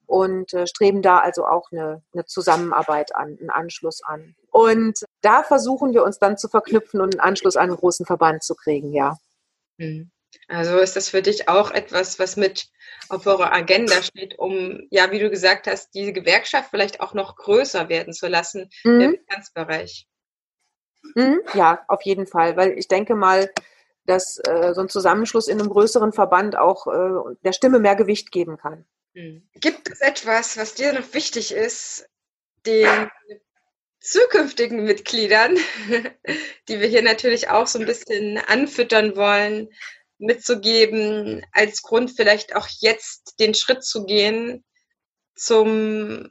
und 0.08 0.54
äh, 0.54 0.68
streben 0.68 1.02
da 1.02 1.20
also 1.20 1.46
auch 1.46 1.72
eine, 1.72 2.02
eine, 2.14 2.26
Zusammenarbeit 2.26 3.16
an, 3.16 3.38
einen 3.40 3.50
Anschluss 3.50 4.04
an. 4.04 4.36
Und 4.50 5.06
da 5.22 5.44
versuchen 5.44 5.94
wir 5.94 6.04
uns 6.04 6.20
dann 6.20 6.38
zu 6.38 6.50
verknüpfen 6.50 7.00
und 7.00 7.14
einen 7.14 7.22
Anschluss 7.22 7.56
an 7.56 7.70
einen 7.70 7.78
großen 7.78 8.06
Verband 8.06 8.44
zu 8.44 8.56
kriegen, 8.56 8.94
ja. 8.94 9.18
Mhm. 9.78 10.12
Also 10.48 10.78
ist 10.80 10.96
das 10.96 11.10
für 11.10 11.22
dich 11.22 11.48
auch 11.48 11.72
etwas, 11.72 12.20
was 12.20 12.36
mit 12.36 12.68
auf 13.10 13.26
eurer 13.26 13.52
Agenda 13.54 14.02
steht, 14.02 14.38
um, 14.40 14.88
ja, 14.90 15.12
wie 15.12 15.20
du 15.20 15.30
gesagt 15.30 15.68
hast, 15.68 15.94
diese 15.94 16.14
Gewerkschaft 16.14 16.70
vielleicht 16.70 17.02
auch 17.02 17.14
noch 17.14 17.36
größer 17.36 17.90
werden 17.90 18.14
zu 18.14 18.28
lassen 18.28 18.70
mhm. 18.84 19.02
im 19.02 19.18
Finanzbereich? 19.28 20.08
Mhm. 21.16 21.42
Ja, 21.54 21.84
auf 21.88 22.02
jeden 22.04 22.28
Fall, 22.28 22.56
weil 22.58 22.78
ich 22.78 22.88
denke 22.88 23.16
mal, 23.16 23.52
dass 24.06 24.40
äh, 24.40 24.74
so 24.74 24.82
ein 24.82 24.90
Zusammenschluss 24.90 25.48
in 25.48 25.60
einem 25.60 25.70
größeren 25.70 26.14
Verband 26.14 26.58
auch 26.58 26.88
äh, 26.88 27.36
der 27.44 27.54
Stimme 27.54 27.80
mehr 27.80 27.96
Gewicht 27.96 28.32
geben 28.32 28.58
kann. 28.58 28.86
Mhm. 29.14 29.48
Gibt 29.56 29.90
es 29.90 30.02
etwas, 30.02 30.58
was 30.58 30.74
dir 30.74 30.94
noch 30.94 31.14
wichtig 31.14 31.54
ist, 31.54 32.08
den 32.66 33.10
zukünftigen 34.00 34.84
Mitgliedern, 34.84 35.58
die 36.68 36.80
wir 36.80 36.88
hier 36.88 37.04
natürlich 37.04 37.50
auch 37.50 37.68
so 37.68 37.80
ein 37.80 37.86
bisschen 37.86 38.38
anfüttern 38.38 39.16
wollen, 39.16 39.70
mitzugeben, 40.22 41.46
als 41.52 41.82
Grund 41.82 42.12
vielleicht 42.12 42.56
auch 42.56 42.70
jetzt 42.80 43.36
den 43.40 43.54
Schritt 43.54 43.84
zu 43.84 44.06
gehen, 44.06 44.64
zum 45.36 46.30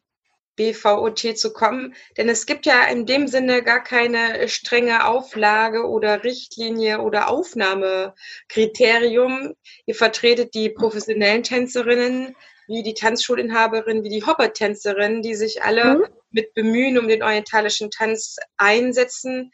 BVOT 0.57 1.39
zu 1.39 1.53
kommen. 1.53 1.95
Denn 2.17 2.29
es 2.29 2.47
gibt 2.47 2.67
ja 2.67 2.83
in 2.85 3.07
dem 3.07 3.29
Sinne 3.29 3.63
gar 3.63 3.83
keine 3.83 4.49
strenge 4.49 5.07
Auflage 5.07 5.89
oder 5.89 6.23
Richtlinie 6.23 7.01
oder 7.01 7.29
Aufnahmekriterium. 7.29 9.55
Ihr 9.87 9.95
vertretet 9.95 10.53
die 10.55 10.69
professionellen 10.69 11.43
Tänzerinnen, 11.43 12.37
wie 12.67 12.83
die 12.83 12.93
Tanzschulinhaberin, 12.95 14.05
wie 14.05 14.11
die 14.11 14.25
Hopper-Tänzerin, 14.25 15.23
die 15.23 15.35
sich 15.35 15.63
alle 15.63 15.97
mhm. 15.97 16.05
mit 16.31 16.53
bemühen, 16.55 16.99
um 16.99 17.09
den 17.09 17.23
orientalischen 17.23 17.91
Tanz 17.91 18.37
einsetzen. 18.59 19.51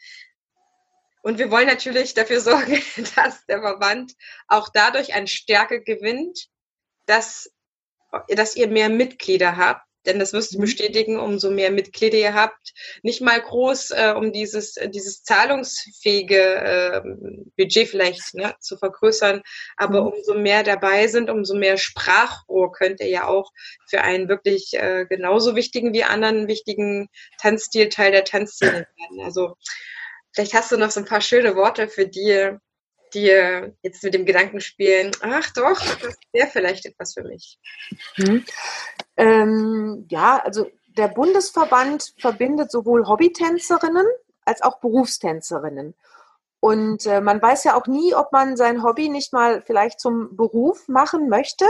Und 1.21 1.39
wir 1.39 1.51
wollen 1.51 1.67
natürlich 1.67 2.13
dafür 2.13 2.39
sorgen, 2.39 2.81
dass 3.15 3.45
der 3.45 3.61
Verband 3.61 4.13
auch 4.47 4.69
dadurch 4.69 5.13
an 5.13 5.27
Stärke 5.27 5.83
gewinnt, 5.83 6.47
dass, 7.05 7.51
dass 8.29 8.55
ihr 8.55 8.67
mehr 8.67 8.89
Mitglieder 8.89 9.57
habt. 9.57 9.81
Denn 10.05 10.19
das 10.19 10.31
wirst 10.31 10.53
du 10.53 10.57
mhm. 10.57 10.61
bestätigen, 10.61 11.19
umso 11.19 11.51
mehr 11.51 11.69
Mitglieder 11.69 12.17
ihr 12.17 12.33
habt. 12.33 12.73
Nicht 13.03 13.19
mal 13.19 13.41
groß, 13.41 13.91
äh, 13.91 14.13
um 14.15 14.31
dieses, 14.31 14.75
dieses 14.93 15.21
zahlungsfähige 15.23 16.37
äh, 16.37 17.01
Budget 17.57 17.89
vielleicht 17.89 18.33
ne, 18.33 18.55
zu 18.61 18.77
vergrößern, 18.77 19.41
aber 19.75 20.03
mhm. 20.03 20.07
umso 20.13 20.33
mehr 20.35 20.63
dabei 20.63 21.07
sind, 21.07 21.29
umso 21.29 21.55
mehr 21.55 21.77
Sprachrohr 21.77 22.71
könnt 22.71 23.01
ihr 23.01 23.09
ja 23.09 23.27
auch 23.27 23.51
für 23.89 24.01
einen 24.01 24.29
wirklich 24.29 24.73
äh, 24.75 25.05
genauso 25.09 25.57
wichtigen 25.57 25.93
wie 25.93 26.05
anderen 26.05 26.47
wichtigen 26.47 27.09
Tanzstil 27.37 27.89
Teil 27.89 28.13
der 28.13 28.23
Tanzszene 28.23 28.87
werden. 28.97 29.25
Also 29.25 29.57
Vielleicht 30.37 30.53
hast 30.53 30.71
du 30.71 30.77
noch 30.77 30.91
so 30.91 30.99
ein 30.99 31.05
paar 31.07 31.21
schöne 31.21 31.55
Worte 31.55 31.87
für 31.87 32.05
die, 32.05 32.55
die 33.15 33.25
jetzt 33.81 34.03
mit 34.03 34.13
dem 34.13 34.23
Gedanken 34.23 34.61
spielen, 34.61 35.09
ach 35.21 35.49
doch, 35.53 35.79
das 35.99 36.15
wäre 36.31 36.47
vielleicht 36.47 36.85
etwas 36.85 37.15
für 37.15 37.23
mich. 37.23 37.57
Mhm. 38.17 38.45
Ähm, 39.15 40.05
ja, 40.11 40.37
also 40.37 40.69
der 40.89 41.07
Bundesverband 41.07 42.13
verbindet 42.19 42.69
sowohl 42.69 43.07
Hobbytänzerinnen 43.07 44.05
als 44.45 44.61
auch 44.61 44.79
Berufstänzerinnen. 44.79 45.95
Und 46.59 47.07
äh, 47.07 47.19
man 47.19 47.41
weiß 47.41 47.63
ja 47.63 47.73
auch 47.73 47.87
nie, 47.87 48.13
ob 48.13 48.31
man 48.31 48.57
sein 48.57 48.83
Hobby 48.83 49.09
nicht 49.09 49.33
mal 49.33 49.63
vielleicht 49.63 49.99
zum 49.99 50.37
Beruf 50.37 50.87
machen 50.87 51.29
möchte. 51.29 51.65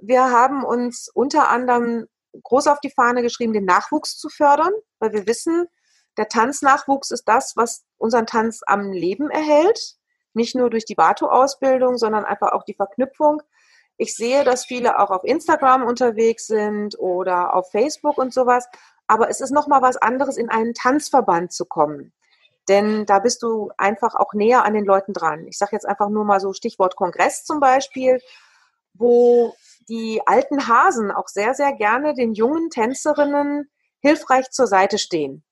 Wir 0.00 0.32
haben 0.32 0.64
uns 0.64 1.08
unter 1.14 1.50
anderem 1.50 2.08
groß 2.42 2.66
auf 2.66 2.80
die 2.80 2.90
Fahne 2.90 3.22
geschrieben, 3.22 3.52
den 3.52 3.64
Nachwuchs 3.64 4.18
zu 4.18 4.28
fördern, 4.28 4.72
weil 4.98 5.12
wir 5.12 5.28
wissen, 5.28 5.68
der 6.16 6.28
Tanznachwuchs 6.28 7.10
ist 7.10 7.24
das, 7.28 7.56
was 7.56 7.84
unseren 7.98 8.26
Tanz 8.26 8.60
am 8.66 8.92
Leben 8.92 9.30
erhält. 9.30 9.96
Nicht 10.34 10.54
nur 10.54 10.70
durch 10.70 10.84
die 10.84 10.94
Bato-Ausbildung, 10.94 11.96
sondern 11.96 12.24
einfach 12.24 12.52
auch 12.52 12.64
die 12.64 12.74
Verknüpfung. 12.74 13.42
Ich 13.96 14.14
sehe, 14.14 14.44
dass 14.44 14.66
viele 14.66 14.98
auch 14.98 15.10
auf 15.10 15.24
Instagram 15.24 15.84
unterwegs 15.84 16.46
sind 16.46 16.98
oder 16.98 17.54
auf 17.54 17.70
Facebook 17.70 18.18
und 18.18 18.34
sowas. 18.34 18.68
Aber 19.06 19.30
es 19.30 19.40
ist 19.40 19.52
nochmal 19.52 19.82
was 19.82 19.96
anderes, 19.96 20.36
in 20.36 20.50
einen 20.50 20.74
Tanzverband 20.74 21.52
zu 21.52 21.64
kommen. 21.64 22.12
Denn 22.68 23.06
da 23.06 23.20
bist 23.20 23.42
du 23.42 23.70
einfach 23.78 24.14
auch 24.14 24.34
näher 24.34 24.64
an 24.64 24.74
den 24.74 24.84
Leuten 24.84 25.12
dran. 25.12 25.46
Ich 25.46 25.56
sage 25.56 25.70
jetzt 25.72 25.86
einfach 25.86 26.08
nur 26.08 26.24
mal 26.24 26.40
so 26.40 26.52
Stichwort 26.52 26.96
Kongress 26.96 27.44
zum 27.44 27.60
Beispiel, 27.60 28.20
wo 28.92 29.54
die 29.88 30.20
alten 30.26 30.66
Hasen 30.66 31.10
auch 31.12 31.28
sehr, 31.28 31.54
sehr 31.54 31.72
gerne 31.72 32.14
den 32.14 32.34
jungen 32.34 32.70
Tänzerinnen 32.70 33.70
hilfreich 34.00 34.50
zur 34.50 34.66
Seite 34.66 34.98
stehen. 34.98 35.44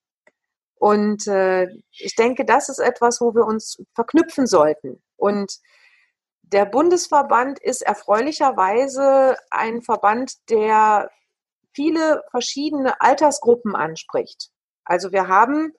Und 0.84 1.26
äh, 1.28 1.66
ich 1.92 2.14
denke, 2.14 2.44
das 2.44 2.68
ist 2.68 2.78
etwas, 2.78 3.22
wo 3.22 3.34
wir 3.34 3.46
uns 3.46 3.82
verknüpfen 3.94 4.46
sollten. 4.46 5.02
Und 5.16 5.58
der 6.42 6.66
Bundesverband 6.66 7.58
ist 7.58 7.80
erfreulicherweise 7.80 9.34
ein 9.50 9.80
Verband, 9.80 10.34
der 10.50 11.10
viele 11.72 12.22
verschiedene 12.30 13.00
Altersgruppen 13.00 13.74
anspricht. 13.74 14.50
Also 14.84 15.10
wir 15.10 15.26
haben 15.26 15.72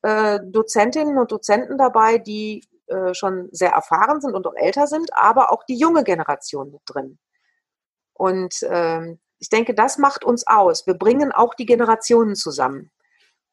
äh, 0.00 0.40
Dozentinnen 0.42 1.18
und 1.18 1.30
Dozenten 1.32 1.76
dabei, 1.76 2.16
die 2.16 2.66
äh, 2.86 3.12
schon 3.12 3.50
sehr 3.52 3.72
erfahren 3.72 4.22
sind 4.22 4.34
und 4.34 4.46
auch 4.46 4.56
älter 4.56 4.86
sind, 4.86 5.10
aber 5.12 5.52
auch 5.52 5.64
die 5.64 5.76
junge 5.76 6.02
Generation 6.02 6.70
mit 6.70 6.80
drin. 6.86 7.18
Und 8.14 8.54
ähm, 8.62 9.18
ich 9.38 9.50
denke, 9.50 9.74
das 9.74 9.98
macht 9.98 10.24
uns 10.24 10.46
aus. 10.46 10.86
Wir 10.86 10.94
bringen 10.94 11.30
auch 11.30 11.52
die 11.52 11.66
Generationen 11.66 12.36
zusammen. 12.36 12.90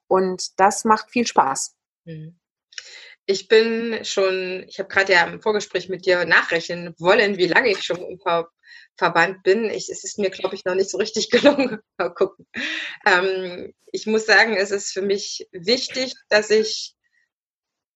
Und 0.08 0.60
das 0.60 0.86
macht 0.86 1.12
viel 1.12 1.28
Spaß. 1.28 1.76
Mhm. 2.06 2.40
Ich 3.26 3.48
bin 3.48 4.04
schon, 4.04 4.66
ich 4.68 4.80
habe 4.80 4.90
gerade 4.90 5.14
ja 5.14 5.26
im 5.26 5.42
Vorgespräch 5.42 5.88
mit 5.88 6.06
dir 6.06 6.26
nachrechnen 6.26 6.94
wollen, 7.00 7.38
wie 7.38 7.48
lange 7.48 7.72
ich 7.72 7.84
schon 7.84 8.02
im 8.02 8.20
Ver 8.20 8.50
Verband 8.96 9.42
bin. 9.44 9.66
Ich, 9.66 9.90
es 9.90 10.04
ist 10.04 10.20
mir, 10.20 10.30
glaube 10.30 10.56
ich, 10.56 10.66
noch 10.66 10.76
nicht 10.76 10.90
so 10.90 10.98
richtig 10.98 11.30
gelungen. 11.32 11.80
Mal 11.98 12.14
gucken. 12.14 12.46
Ähm, 13.06 13.74
ich 13.92 14.06
muss 14.06 14.26
sagen, 14.26 14.56
es 14.56 14.72
ist 14.72 14.92
für 14.92 15.02
mich 15.02 15.48
wichtig, 15.52 16.14
dass 16.30 16.50
ich 16.50 16.96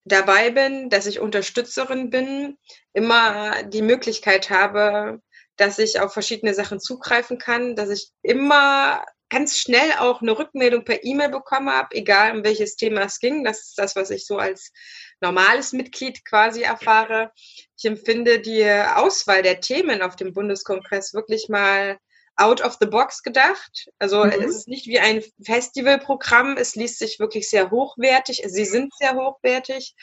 dabei 0.05 0.51
bin, 0.51 0.89
dass 0.89 1.05
ich 1.05 1.19
Unterstützerin 1.19 2.09
bin, 2.09 2.57
immer 2.93 3.63
die 3.63 3.81
Möglichkeit 3.81 4.49
habe, 4.49 5.21
dass 5.57 5.79
ich 5.79 5.99
auf 5.99 6.13
verschiedene 6.13 6.53
Sachen 6.53 6.79
zugreifen 6.79 7.37
kann, 7.37 7.75
dass 7.75 7.89
ich 7.89 8.11
immer 8.21 9.03
ganz 9.29 9.57
schnell 9.57 9.91
auch 9.99 10.21
eine 10.21 10.37
Rückmeldung 10.37 10.83
per 10.85 11.03
E-Mail 11.03 11.29
bekommen 11.29 11.69
habe, 11.69 11.95
egal 11.95 12.35
um 12.35 12.43
welches 12.43 12.75
Thema 12.75 13.01
es 13.01 13.19
ging. 13.19 13.43
Das 13.43 13.59
ist 13.59 13.77
das, 13.77 13.95
was 13.95 14.09
ich 14.09 14.25
so 14.25 14.37
als 14.37 14.71
normales 15.19 15.73
Mitglied 15.73 16.23
quasi 16.25 16.61
erfahre. 16.61 17.31
Ich 17.77 17.85
empfinde 17.85 18.39
die 18.39 18.65
Auswahl 18.65 19.43
der 19.43 19.59
Themen 19.59 20.01
auf 20.01 20.15
dem 20.15 20.33
Bundeskongress 20.33 21.13
wirklich 21.13 21.49
mal 21.49 21.97
out 22.37 22.61
of 22.61 22.77
the 22.79 22.85
box 22.85 23.23
gedacht. 23.23 23.89
Also 23.99 24.23
mhm. 24.23 24.31
es 24.31 24.55
ist 24.55 24.67
nicht 24.67 24.87
wie 24.87 24.99
ein 24.99 25.23
Festivalprogramm, 25.43 26.55
es 26.57 26.75
liest 26.75 26.99
sich 26.99 27.19
wirklich 27.19 27.49
sehr 27.49 27.71
hochwertig, 27.71 28.43
sie 28.45 28.65
sind 28.65 28.93
sehr 28.95 29.15
hochwertig. 29.15 29.95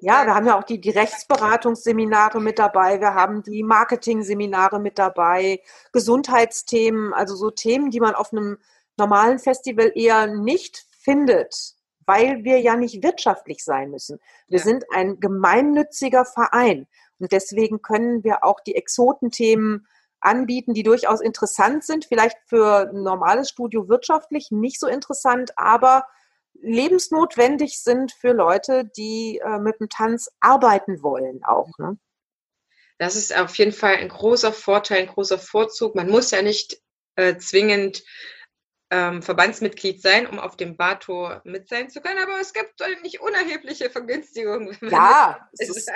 Ja, 0.00 0.26
wir 0.26 0.34
haben 0.34 0.46
ja 0.46 0.58
auch 0.58 0.64
die, 0.64 0.80
die 0.80 0.90
Rechtsberatungsseminare 0.90 2.40
mit 2.40 2.58
dabei, 2.58 3.00
wir 3.00 3.14
haben 3.14 3.42
die 3.42 3.62
Marketing-Seminare 3.62 4.78
mit 4.80 4.98
dabei, 4.98 5.60
Gesundheitsthemen, 5.92 7.14
also 7.14 7.34
so 7.34 7.50
Themen, 7.50 7.90
die 7.90 8.00
man 8.00 8.14
auf 8.14 8.32
einem 8.32 8.58
normalen 8.96 9.38
Festival 9.38 9.92
eher 9.94 10.26
nicht 10.26 10.86
findet, 11.00 11.74
weil 12.04 12.44
wir 12.44 12.60
ja 12.60 12.76
nicht 12.76 13.02
wirtschaftlich 13.02 13.64
sein 13.64 13.90
müssen. 13.90 14.18
Wir 14.48 14.58
ja. 14.58 14.64
sind 14.64 14.84
ein 14.92 15.20
gemeinnütziger 15.20 16.26
Verein 16.26 16.86
und 17.18 17.32
deswegen 17.32 17.80
können 17.80 18.24
wir 18.24 18.44
auch 18.44 18.60
die 18.60 18.76
Exotenthemen 18.76 19.86
anbieten, 20.20 20.74
die 20.74 20.82
durchaus 20.82 21.20
interessant 21.20 21.84
sind, 21.84 22.04
vielleicht 22.04 22.36
für 22.46 22.90
ein 22.90 23.02
normales 23.02 23.50
Studio 23.50 23.88
wirtschaftlich 23.88 24.50
nicht 24.50 24.80
so 24.80 24.86
interessant, 24.86 25.52
aber 25.56 26.06
lebensnotwendig 26.60 27.80
sind 27.80 28.12
für 28.12 28.32
Leute, 28.32 28.84
die 28.96 29.40
äh, 29.44 29.58
mit 29.58 29.80
dem 29.80 29.88
Tanz 29.88 30.28
arbeiten 30.40 31.02
wollen 31.02 31.44
auch. 31.44 31.78
Ne? 31.78 31.98
Das 32.98 33.14
ist 33.14 33.36
auf 33.36 33.56
jeden 33.56 33.72
Fall 33.72 33.96
ein 33.96 34.08
großer 34.08 34.52
Vorteil, 34.52 35.02
ein 35.02 35.06
großer 35.08 35.38
Vorzug. 35.38 35.94
Man 35.94 36.10
muss 36.10 36.32
ja 36.32 36.42
nicht 36.42 36.82
äh, 37.14 37.36
zwingend 37.36 38.02
ähm, 38.90 39.22
Verbandsmitglied 39.22 40.02
sein, 40.02 40.26
um 40.26 40.38
auf 40.38 40.56
dem 40.56 40.76
Bato 40.76 41.30
mit 41.44 41.68
sein 41.68 41.90
zu 41.90 42.00
können, 42.00 42.18
aber 42.18 42.40
es 42.40 42.52
gibt 42.52 42.82
nicht 43.02 43.20
unerhebliche 43.20 43.90
Vergünstigungen. 43.90 44.76
Ja, 44.80 45.48
es 45.52 45.68
ist, 45.76 45.90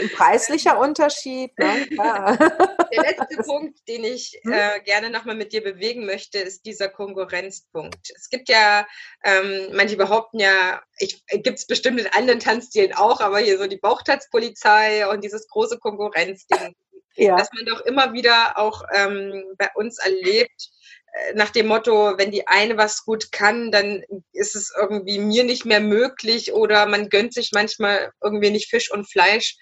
ein 0.00 0.10
preislicher 0.10 0.78
Unterschied. 0.78 1.56
Ne? 1.58 1.86
Ja. 1.90 2.36
Der 2.36 3.02
letzte 3.02 3.42
Punkt, 3.42 3.78
den 3.88 4.04
ich 4.04 4.38
hm? 4.42 4.52
äh, 4.52 4.80
gerne 4.84 5.10
nochmal 5.10 5.36
mit 5.36 5.52
dir 5.52 5.62
bewegen 5.62 6.06
möchte, 6.06 6.38
ist 6.38 6.66
dieser 6.66 6.88
Konkurrenzpunkt. 6.88 8.10
Es 8.14 8.28
gibt 8.28 8.48
ja, 8.48 8.86
ähm, 9.24 9.70
manche 9.72 9.96
behaupten 9.96 10.38
ja, 10.38 10.82
gibt 10.98 11.58
es 11.58 11.66
bestimmt 11.66 12.00
in 12.00 12.06
anderen 12.08 12.40
Tanzstilen 12.40 12.92
auch, 12.92 13.20
aber 13.20 13.38
hier 13.38 13.58
so 13.58 13.66
die 13.66 13.78
Bauchtanzpolizei 13.78 15.08
und 15.08 15.24
dieses 15.24 15.48
große 15.48 15.78
Konkurrenzding, 15.78 16.74
ja. 17.16 17.36
dass 17.36 17.48
man 17.52 17.66
doch 17.66 17.80
immer 17.86 18.12
wieder 18.12 18.58
auch 18.58 18.82
ähm, 18.94 19.44
bei 19.58 19.68
uns 19.74 19.98
erlebt, 19.98 20.70
äh, 21.12 21.34
nach 21.34 21.50
dem 21.50 21.66
Motto, 21.66 22.14
wenn 22.16 22.30
die 22.30 22.46
eine 22.46 22.76
was 22.76 23.04
gut 23.04 23.32
kann, 23.32 23.70
dann 23.70 24.02
ist 24.32 24.56
es 24.56 24.72
irgendwie 24.78 25.18
mir 25.18 25.44
nicht 25.44 25.64
mehr 25.64 25.80
möglich 25.80 26.52
oder 26.52 26.86
man 26.86 27.08
gönnt 27.08 27.34
sich 27.34 27.50
manchmal 27.52 28.12
irgendwie 28.22 28.50
nicht 28.50 28.70
Fisch 28.70 28.90
und 28.90 29.10
Fleisch. 29.10 29.56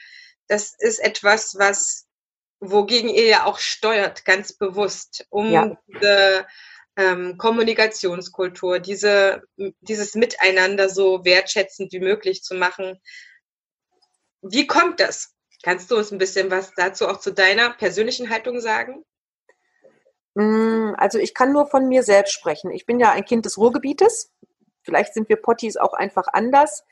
Das 0.50 0.74
ist 0.76 0.98
etwas, 0.98 1.54
was 1.56 2.08
wogegen 2.58 3.08
ihr 3.08 3.26
ja 3.26 3.44
auch 3.44 3.60
steuert, 3.60 4.24
ganz 4.24 4.52
bewusst, 4.52 5.24
um 5.30 5.52
ja. 5.52 5.78
diese 5.86 6.44
ähm, 6.96 7.38
Kommunikationskultur, 7.38 8.80
diese, 8.80 9.44
dieses 9.80 10.16
Miteinander 10.16 10.88
so 10.88 11.24
wertschätzend 11.24 11.92
wie 11.92 12.00
möglich 12.00 12.42
zu 12.42 12.56
machen. 12.56 13.00
Wie 14.42 14.66
kommt 14.66 14.98
das? 14.98 15.36
Kannst 15.62 15.88
du 15.92 15.96
uns 15.96 16.10
ein 16.10 16.18
bisschen 16.18 16.50
was 16.50 16.72
dazu 16.74 17.06
auch 17.06 17.20
zu 17.20 17.32
deiner 17.32 17.70
persönlichen 17.70 18.28
Haltung 18.28 18.60
sagen? 18.60 19.04
Mm, 20.34 20.94
also 20.96 21.20
ich 21.20 21.32
kann 21.32 21.52
nur 21.52 21.68
von 21.68 21.86
mir 21.86 22.02
selbst 22.02 22.32
sprechen. 22.32 22.72
Ich 22.72 22.86
bin 22.86 22.98
ja 22.98 23.12
ein 23.12 23.24
Kind 23.24 23.44
des 23.44 23.56
Ruhrgebietes. 23.56 24.32
Vielleicht 24.82 25.14
sind 25.14 25.28
wir 25.28 25.36
Potties 25.36 25.76
auch 25.76 25.92
einfach 25.92 26.26
anders. 26.32 26.82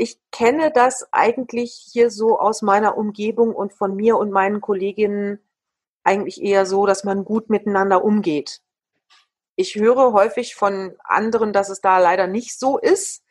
Ich 0.00 0.20
kenne 0.30 0.70
das 0.70 1.08
eigentlich 1.10 1.74
hier 1.92 2.12
so 2.12 2.38
aus 2.38 2.62
meiner 2.62 2.96
Umgebung 2.96 3.52
und 3.52 3.72
von 3.72 3.96
mir 3.96 4.16
und 4.16 4.30
meinen 4.30 4.60
Kolleginnen 4.60 5.40
eigentlich 6.04 6.40
eher 6.40 6.66
so, 6.66 6.86
dass 6.86 7.02
man 7.02 7.24
gut 7.24 7.50
miteinander 7.50 8.04
umgeht. 8.04 8.60
Ich 9.56 9.74
höre 9.74 10.12
häufig 10.12 10.54
von 10.54 10.94
anderen, 11.02 11.52
dass 11.52 11.68
es 11.68 11.80
da 11.80 11.98
leider 11.98 12.28
nicht 12.28 12.56
so 12.60 12.78
ist. 12.78 13.24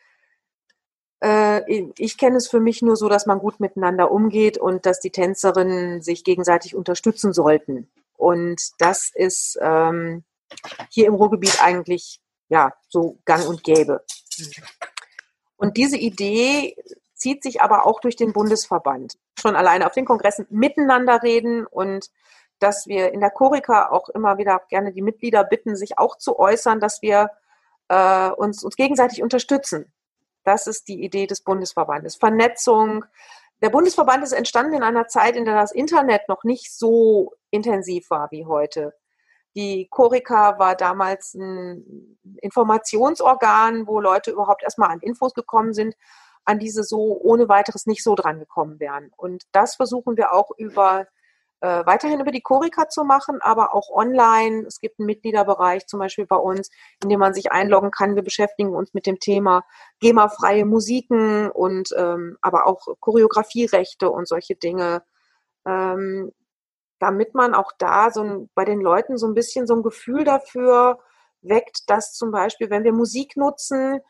Äh, 1.20 1.90
ich 1.96 2.18
kenne 2.18 2.36
es 2.36 2.48
für 2.48 2.60
mich 2.60 2.82
nur 2.82 2.96
so, 2.96 3.08
dass 3.08 3.24
man 3.24 3.38
gut 3.38 3.60
miteinander 3.60 4.10
umgeht 4.10 4.58
und 4.58 4.84
dass 4.84 5.00
die 5.00 5.10
Tänzerinnen 5.10 6.02
sich 6.02 6.22
gegenseitig 6.22 6.76
unterstützen 6.76 7.32
sollten. 7.32 7.90
Und 8.18 8.60
das 8.76 9.10
ist 9.14 9.58
ähm, 9.62 10.22
hier 10.90 11.06
im 11.06 11.14
Ruhrgebiet 11.14 11.64
eigentlich 11.64 12.20
ja 12.50 12.74
so 12.90 13.16
gang 13.24 13.48
und 13.48 13.64
gäbe. 13.64 14.04
Und 15.58 15.76
diese 15.76 15.98
Idee 15.98 16.76
zieht 17.14 17.42
sich 17.42 17.60
aber 17.60 17.84
auch 17.84 18.00
durch 18.00 18.16
den 18.16 18.32
Bundesverband. 18.32 19.18
Schon 19.38 19.56
alleine 19.56 19.86
auf 19.86 19.92
den 19.92 20.06
Kongressen 20.06 20.46
miteinander 20.48 21.22
reden 21.22 21.66
und 21.66 22.10
dass 22.60 22.86
wir 22.86 23.12
in 23.12 23.20
der 23.20 23.30
Chorika 23.30 23.90
auch 23.90 24.08
immer 24.08 24.38
wieder 24.38 24.62
gerne 24.68 24.92
die 24.92 25.02
Mitglieder 25.02 25.44
bitten, 25.44 25.76
sich 25.76 25.98
auch 25.98 26.16
zu 26.16 26.38
äußern, 26.38 26.80
dass 26.80 27.02
wir 27.02 27.30
äh, 27.88 28.30
uns, 28.30 28.64
uns 28.64 28.76
gegenseitig 28.76 29.22
unterstützen. 29.22 29.92
Das 30.44 30.66
ist 30.66 30.88
die 30.88 31.04
Idee 31.04 31.26
des 31.26 31.42
Bundesverbandes. 31.42 32.16
Vernetzung, 32.16 33.04
der 33.60 33.70
Bundesverband 33.70 34.22
ist 34.22 34.32
entstanden 34.32 34.74
in 34.74 34.82
einer 34.82 35.08
Zeit, 35.08 35.36
in 35.36 35.44
der 35.44 35.54
das 35.54 35.72
Internet 35.72 36.28
noch 36.28 36.44
nicht 36.44 36.72
so 36.72 37.34
intensiv 37.50 38.10
war 38.10 38.30
wie 38.30 38.46
heute. 38.46 38.94
Die 39.58 39.88
Chorika 39.90 40.60
war 40.60 40.76
damals 40.76 41.34
ein 41.34 42.16
Informationsorgan, 42.40 43.88
wo 43.88 43.98
Leute 43.98 44.30
überhaupt 44.30 44.62
erstmal 44.62 44.90
an 44.90 45.00
Infos 45.00 45.34
gekommen 45.34 45.74
sind, 45.74 45.96
an 46.44 46.60
diese 46.60 46.84
so 46.84 47.18
ohne 47.20 47.48
weiteres 47.48 47.84
nicht 47.86 48.04
so 48.04 48.14
dran 48.14 48.38
gekommen 48.38 48.78
wären. 48.78 49.10
Und 49.16 49.42
das 49.50 49.74
versuchen 49.74 50.16
wir 50.16 50.32
auch 50.32 50.52
über 50.56 51.08
äh, 51.60 51.84
weiterhin 51.86 52.20
über 52.20 52.30
die 52.30 52.40
Chorika 52.40 52.88
zu 52.88 53.02
machen, 53.02 53.40
aber 53.40 53.74
auch 53.74 53.90
online. 53.90 54.64
Es 54.64 54.78
gibt 54.78 55.00
einen 55.00 55.06
Mitgliederbereich 55.06 55.88
zum 55.88 55.98
Beispiel 55.98 56.26
bei 56.26 56.36
uns, 56.36 56.70
in 57.02 57.08
dem 57.08 57.18
man 57.18 57.34
sich 57.34 57.50
einloggen 57.50 57.90
kann. 57.90 58.14
Wir 58.14 58.22
beschäftigen 58.22 58.76
uns 58.76 58.94
mit 58.94 59.06
dem 59.06 59.18
Thema 59.18 59.64
GEMA-freie 59.98 60.66
Musiken 60.66 61.50
und 61.50 61.90
ähm, 61.96 62.38
aber 62.42 62.68
auch 62.68 62.86
Choreografierechte 63.00 64.08
und 64.08 64.28
solche 64.28 64.54
Dinge. 64.54 65.02
Ähm, 65.66 66.30
damit 66.98 67.34
man 67.34 67.54
auch 67.54 67.72
da 67.78 68.10
so 68.10 68.22
ein, 68.22 68.50
bei 68.54 68.64
den 68.64 68.80
Leuten 68.80 69.18
so 69.18 69.26
ein 69.26 69.34
bisschen 69.34 69.66
so 69.66 69.74
ein 69.74 69.82
Gefühl 69.82 70.24
dafür 70.24 70.98
weckt, 71.42 71.88
dass 71.88 72.14
zum 72.14 72.30
Beispiel, 72.30 72.70
wenn 72.70 72.84
wir 72.84 72.92
Musik 72.92 73.36
nutzen, 73.36 74.00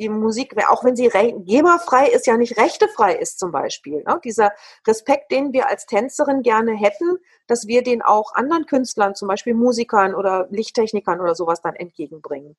die 0.00 0.08
Musik, 0.08 0.56
auch 0.68 0.82
wenn 0.82 0.96
sie 0.96 1.08
GEMA-frei 1.08 2.08
ist, 2.08 2.26
ja 2.26 2.38
nicht 2.38 2.56
rechtefrei 2.56 3.14
ist 3.14 3.38
zum 3.38 3.52
Beispiel. 3.52 4.02
Ne? 4.02 4.18
Dieser 4.24 4.52
Respekt, 4.86 5.30
den 5.30 5.52
wir 5.52 5.68
als 5.68 5.84
Tänzerin 5.84 6.42
gerne 6.42 6.72
hätten, 6.72 7.18
dass 7.46 7.66
wir 7.66 7.82
den 7.82 8.00
auch 8.00 8.34
anderen 8.34 8.64
Künstlern, 8.64 9.14
zum 9.14 9.28
Beispiel 9.28 9.52
Musikern 9.52 10.14
oder 10.14 10.46
Lichttechnikern 10.50 11.20
oder 11.20 11.34
sowas 11.34 11.60
dann 11.60 11.76
entgegenbringen. 11.76 12.56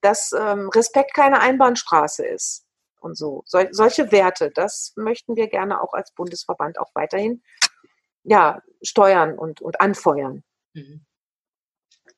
Dass 0.00 0.32
ähm, 0.32 0.70
Respekt 0.70 1.14
keine 1.14 1.40
Einbahnstraße 1.40 2.26
ist 2.26 2.64
und 3.00 3.16
so. 3.16 3.42
Sol 3.46 3.68
solche 3.70 4.10
Werte, 4.10 4.50
das 4.50 4.92
möchten 4.96 5.36
wir 5.36 5.46
gerne 5.46 5.80
auch 5.82 5.94
als 5.94 6.12
Bundesverband 6.12 6.80
auch 6.80 6.90
weiterhin 6.94 7.42
ja, 8.24 8.62
steuern 8.82 9.38
und, 9.38 9.60
und 9.60 9.80
anfeuern. 9.80 10.42
Mhm. 10.74 11.04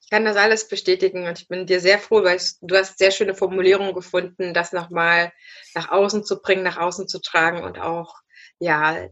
Ich 0.01 0.11
kann 0.11 0.25
das 0.25 0.37
alles 0.37 0.69
bestätigen 0.69 1.27
und 1.27 1.41
ich 1.41 1.49
bin 1.49 1.67
dir 1.67 1.81
sehr 1.81 1.99
froh, 1.99 2.23
weil 2.23 2.39
du 2.61 2.77
hast 2.77 2.99
sehr 2.99 3.11
schöne 3.11 3.35
Formulierungen 3.35 3.95
gefunden, 3.95 4.53
das 4.53 4.73
nochmal 4.73 5.33
nach 5.75 5.91
außen 5.91 6.25
zu 6.25 6.41
bringen, 6.43 6.63
nach 6.63 6.77
außen 6.77 7.09
zu 7.09 7.21
tragen 7.21 7.65
und 7.65 7.81
auch, 7.81 8.17
ja, 8.59 9.09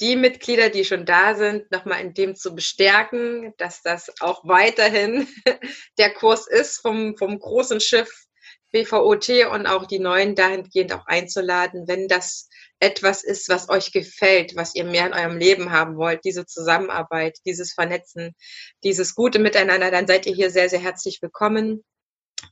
die 0.00 0.16
Mitglieder, 0.16 0.70
die 0.70 0.84
schon 0.84 1.06
da 1.06 1.34
sind, 1.34 1.70
nochmal 1.70 2.00
in 2.00 2.14
dem 2.14 2.34
zu 2.34 2.54
bestärken, 2.54 3.52
dass 3.58 3.82
das 3.82 4.10
auch 4.20 4.42
weiterhin 4.44 5.28
der 5.98 6.12
Kurs 6.14 6.48
ist 6.48 6.80
vom, 6.80 7.16
vom 7.16 7.38
großen 7.38 7.80
Schiff 7.80 8.26
BVOT 8.72 9.28
und 9.52 9.66
auch 9.66 9.86
die 9.86 9.98
Neuen 9.98 10.34
dahingehend 10.34 10.92
auch 10.94 11.06
einzuladen, 11.06 11.86
wenn 11.86 12.08
das 12.08 12.48
etwas 12.82 13.22
ist, 13.22 13.48
was 13.48 13.68
euch 13.68 13.92
gefällt, 13.92 14.56
was 14.56 14.74
ihr 14.74 14.84
mehr 14.84 15.06
in 15.06 15.14
eurem 15.14 15.38
Leben 15.38 15.70
haben 15.70 15.96
wollt, 15.96 16.24
diese 16.24 16.46
Zusammenarbeit, 16.46 17.38
dieses 17.46 17.72
Vernetzen, 17.72 18.34
dieses 18.82 19.14
gute 19.14 19.38
Miteinander, 19.38 19.90
dann 19.90 20.08
seid 20.08 20.26
ihr 20.26 20.34
hier 20.34 20.50
sehr, 20.50 20.68
sehr 20.68 20.80
herzlich 20.80 21.22
willkommen. 21.22 21.84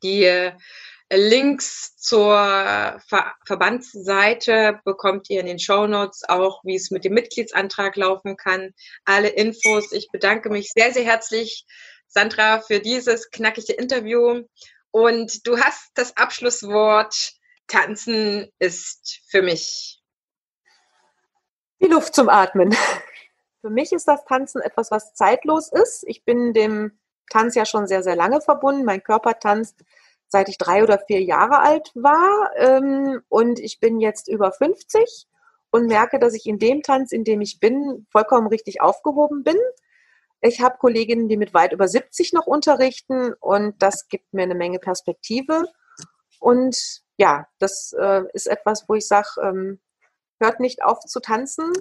Die 0.05 0.23
äh, 0.23 0.53
Links 1.12 1.97
zur 1.97 2.31
Ver 3.09 3.35
Verbandsseite 3.45 4.79
bekommt 4.85 5.29
ihr 5.29 5.40
in 5.40 5.47
den 5.47 5.59
Show 5.59 5.88
Notes 5.88 6.23
auch, 6.29 6.62
wie 6.62 6.77
es 6.77 6.93
mit 6.93 7.05
dem 7.05 7.14
Mitgliedsantrag 7.14 7.97
laufen 7.97 8.37
kann. 8.37 8.71
Alle 9.05 9.31
Infos. 9.31 9.90
Ich 9.90 10.09
bedanke 10.12 10.49
mich 10.49 10.71
sehr, 10.73 10.93
sehr 10.93 11.05
herzlich, 11.05 11.64
Sandra, 12.07 12.61
für 12.61 12.79
dieses 12.79 13.31
knackige 13.31 13.73
Interview. 13.73 14.45
Und 14.93 15.45
du 15.49 15.59
hast 15.59 15.90
das 15.95 16.16
Abschlusswort. 16.16 17.33
Tanzen 17.66 18.49
ist 18.59 19.21
für 19.29 19.43
mich 19.43 20.00
die 21.81 21.88
Luft 21.88 22.14
zum 22.14 22.29
Atmen. 22.29 22.75
Für 23.61 23.71
mich 23.71 23.93
ist 23.93 24.09
das 24.09 24.25
Tanzen 24.25 24.62
etwas, 24.62 24.90
was 24.90 25.14
zeitlos 25.14 25.71
ist. 25.73 26.05
Ich 26.07 26.25
bin 26.25 26.53
dem 26.53 26.99
Tanz 27.31 27.55
ja 27.55 27.66
schon 27.66 27.87
sehr, 27.87 28.03
sehr 28.03 28.16
lange 28.16 28.40
verbunden. 28.40 28.85
Mein 28.85 29.03
Körper 29.03 29.38
tanzt, 29.38 29.85
seit 30.29 30.49
ich 30.49 30.59
drei 30.59 30.83
oder 30.83 30.99
vier 30.99 31.23
Jahre 31.23 31.61
alt 31.61 31.90
war. 31.95 32.51
Ähm, 32.57 33.21
und 33.29 33.59
ich 33.59 33.81
bin 33.81 34.01
jetzt 34.01 34.29
über 34.29 34.53
50 34.53 35.27
und 35.71 35.87
merke, 35.87 36.19
dass 36.19 36.35
ich 36.35 36.47
in 36.47 36.59
dem 36.59 36.83
Tanz, 36.83 37.12
in 37.12 37.25
dem 37.25 37.40
ich 37.40 37.61
bin, 37.61 38.07
vollkommen 38.11 38.47
richtig 38.47 38.81
aufgehoben 38.81 39.45
bin. 39.45 39.59
Ich 40.40 40.62
habe 40.62 40.79
Kolleginnen, 40.79 41.29
die 41.29 41.37
mit 41.37 41.53
weit 41.53 41.73
über 41.73 41.87
70 41.87 42.33
noch 42.33 42.47
unterrichten 42.47 43.35
und 43.40 43.75
das 43.83 44.09
gibt 44.09 44.33
mir 44.33 44.43
eine 44.43 44.55
Menge 44.55 44.79
Perspektive. 44.79 45.66
Und 46.38 47.03
ja, 47.19 47.47
das 47.59 47.95
äh, 47.99 48.23
ist 48.33 48.47
etwas, 48.47 48.88
wo 48.88 48.95
ich 48.95 49.07
sage, 49.07 49.29
ähm, 49.43 49.81
hört 50.40 50.61
nicht 50.61 50.83
auf 50.83 51.00
zu 51.00 51.20
tanzen, 51.20 51.72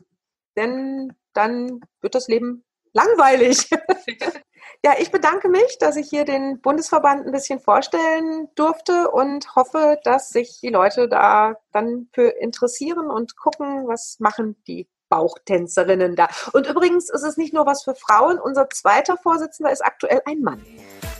denn 0.55 1.13
dann 1.33 1.81
wird 2.01 2.15
das 2.15 2.27
Leben 2.27 2.65
langweilig. 2.93 3.69
ja, 4.83 4.93
ich 4.99 5.11
bedanke 5.11 5.49
mich, 5.49 5.77
dass 5.79 5.95
ich 5.95 6.09
hier 6.09 6.25
den 6.25 6.61
Bundesverband 6.61 7.25
ein 7.25 7.31
bisschen 7.31 7.59
vorstellen 7.59 8.49
durfte 8.55 9.09
und 9.11 9.55
hoffe, 9.55 9.99
dass 10.03 10.29
sich 10.29 10.59
die 10.61 10.69
Leute 10.69 11.07
da 11.07 11.55
dann 11.71 12.09
für 12.13 12.29
interessieren 12.29 13.09
und 13.09 13.37
gucken, 13.37 13.87
was 13.87 14.17
machen 14.19 14.61
die 14.67 14.87
Bauchtänzerinnen 15.09 16.15
da. 16.15 16.27
Und 16.53 16.67
übrigens 16.67 17.09
ist 17.09 17.23
es 17.23 17.37
nicht 17.37 17.53
nur 17.53 17.65
was 17.65 17.83
für 17.83 17.95
Frauen. 17.95 18.39
Unser 18.39 18.69
zweiter 18.69 19.17
Vorsitzender 19.17 19.71
ist 19.71 19.83
aktuell 19.83 20.21
ein 20.25 20.41
Mann. 20.41 20.63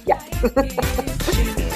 Ja. 0.05 0.17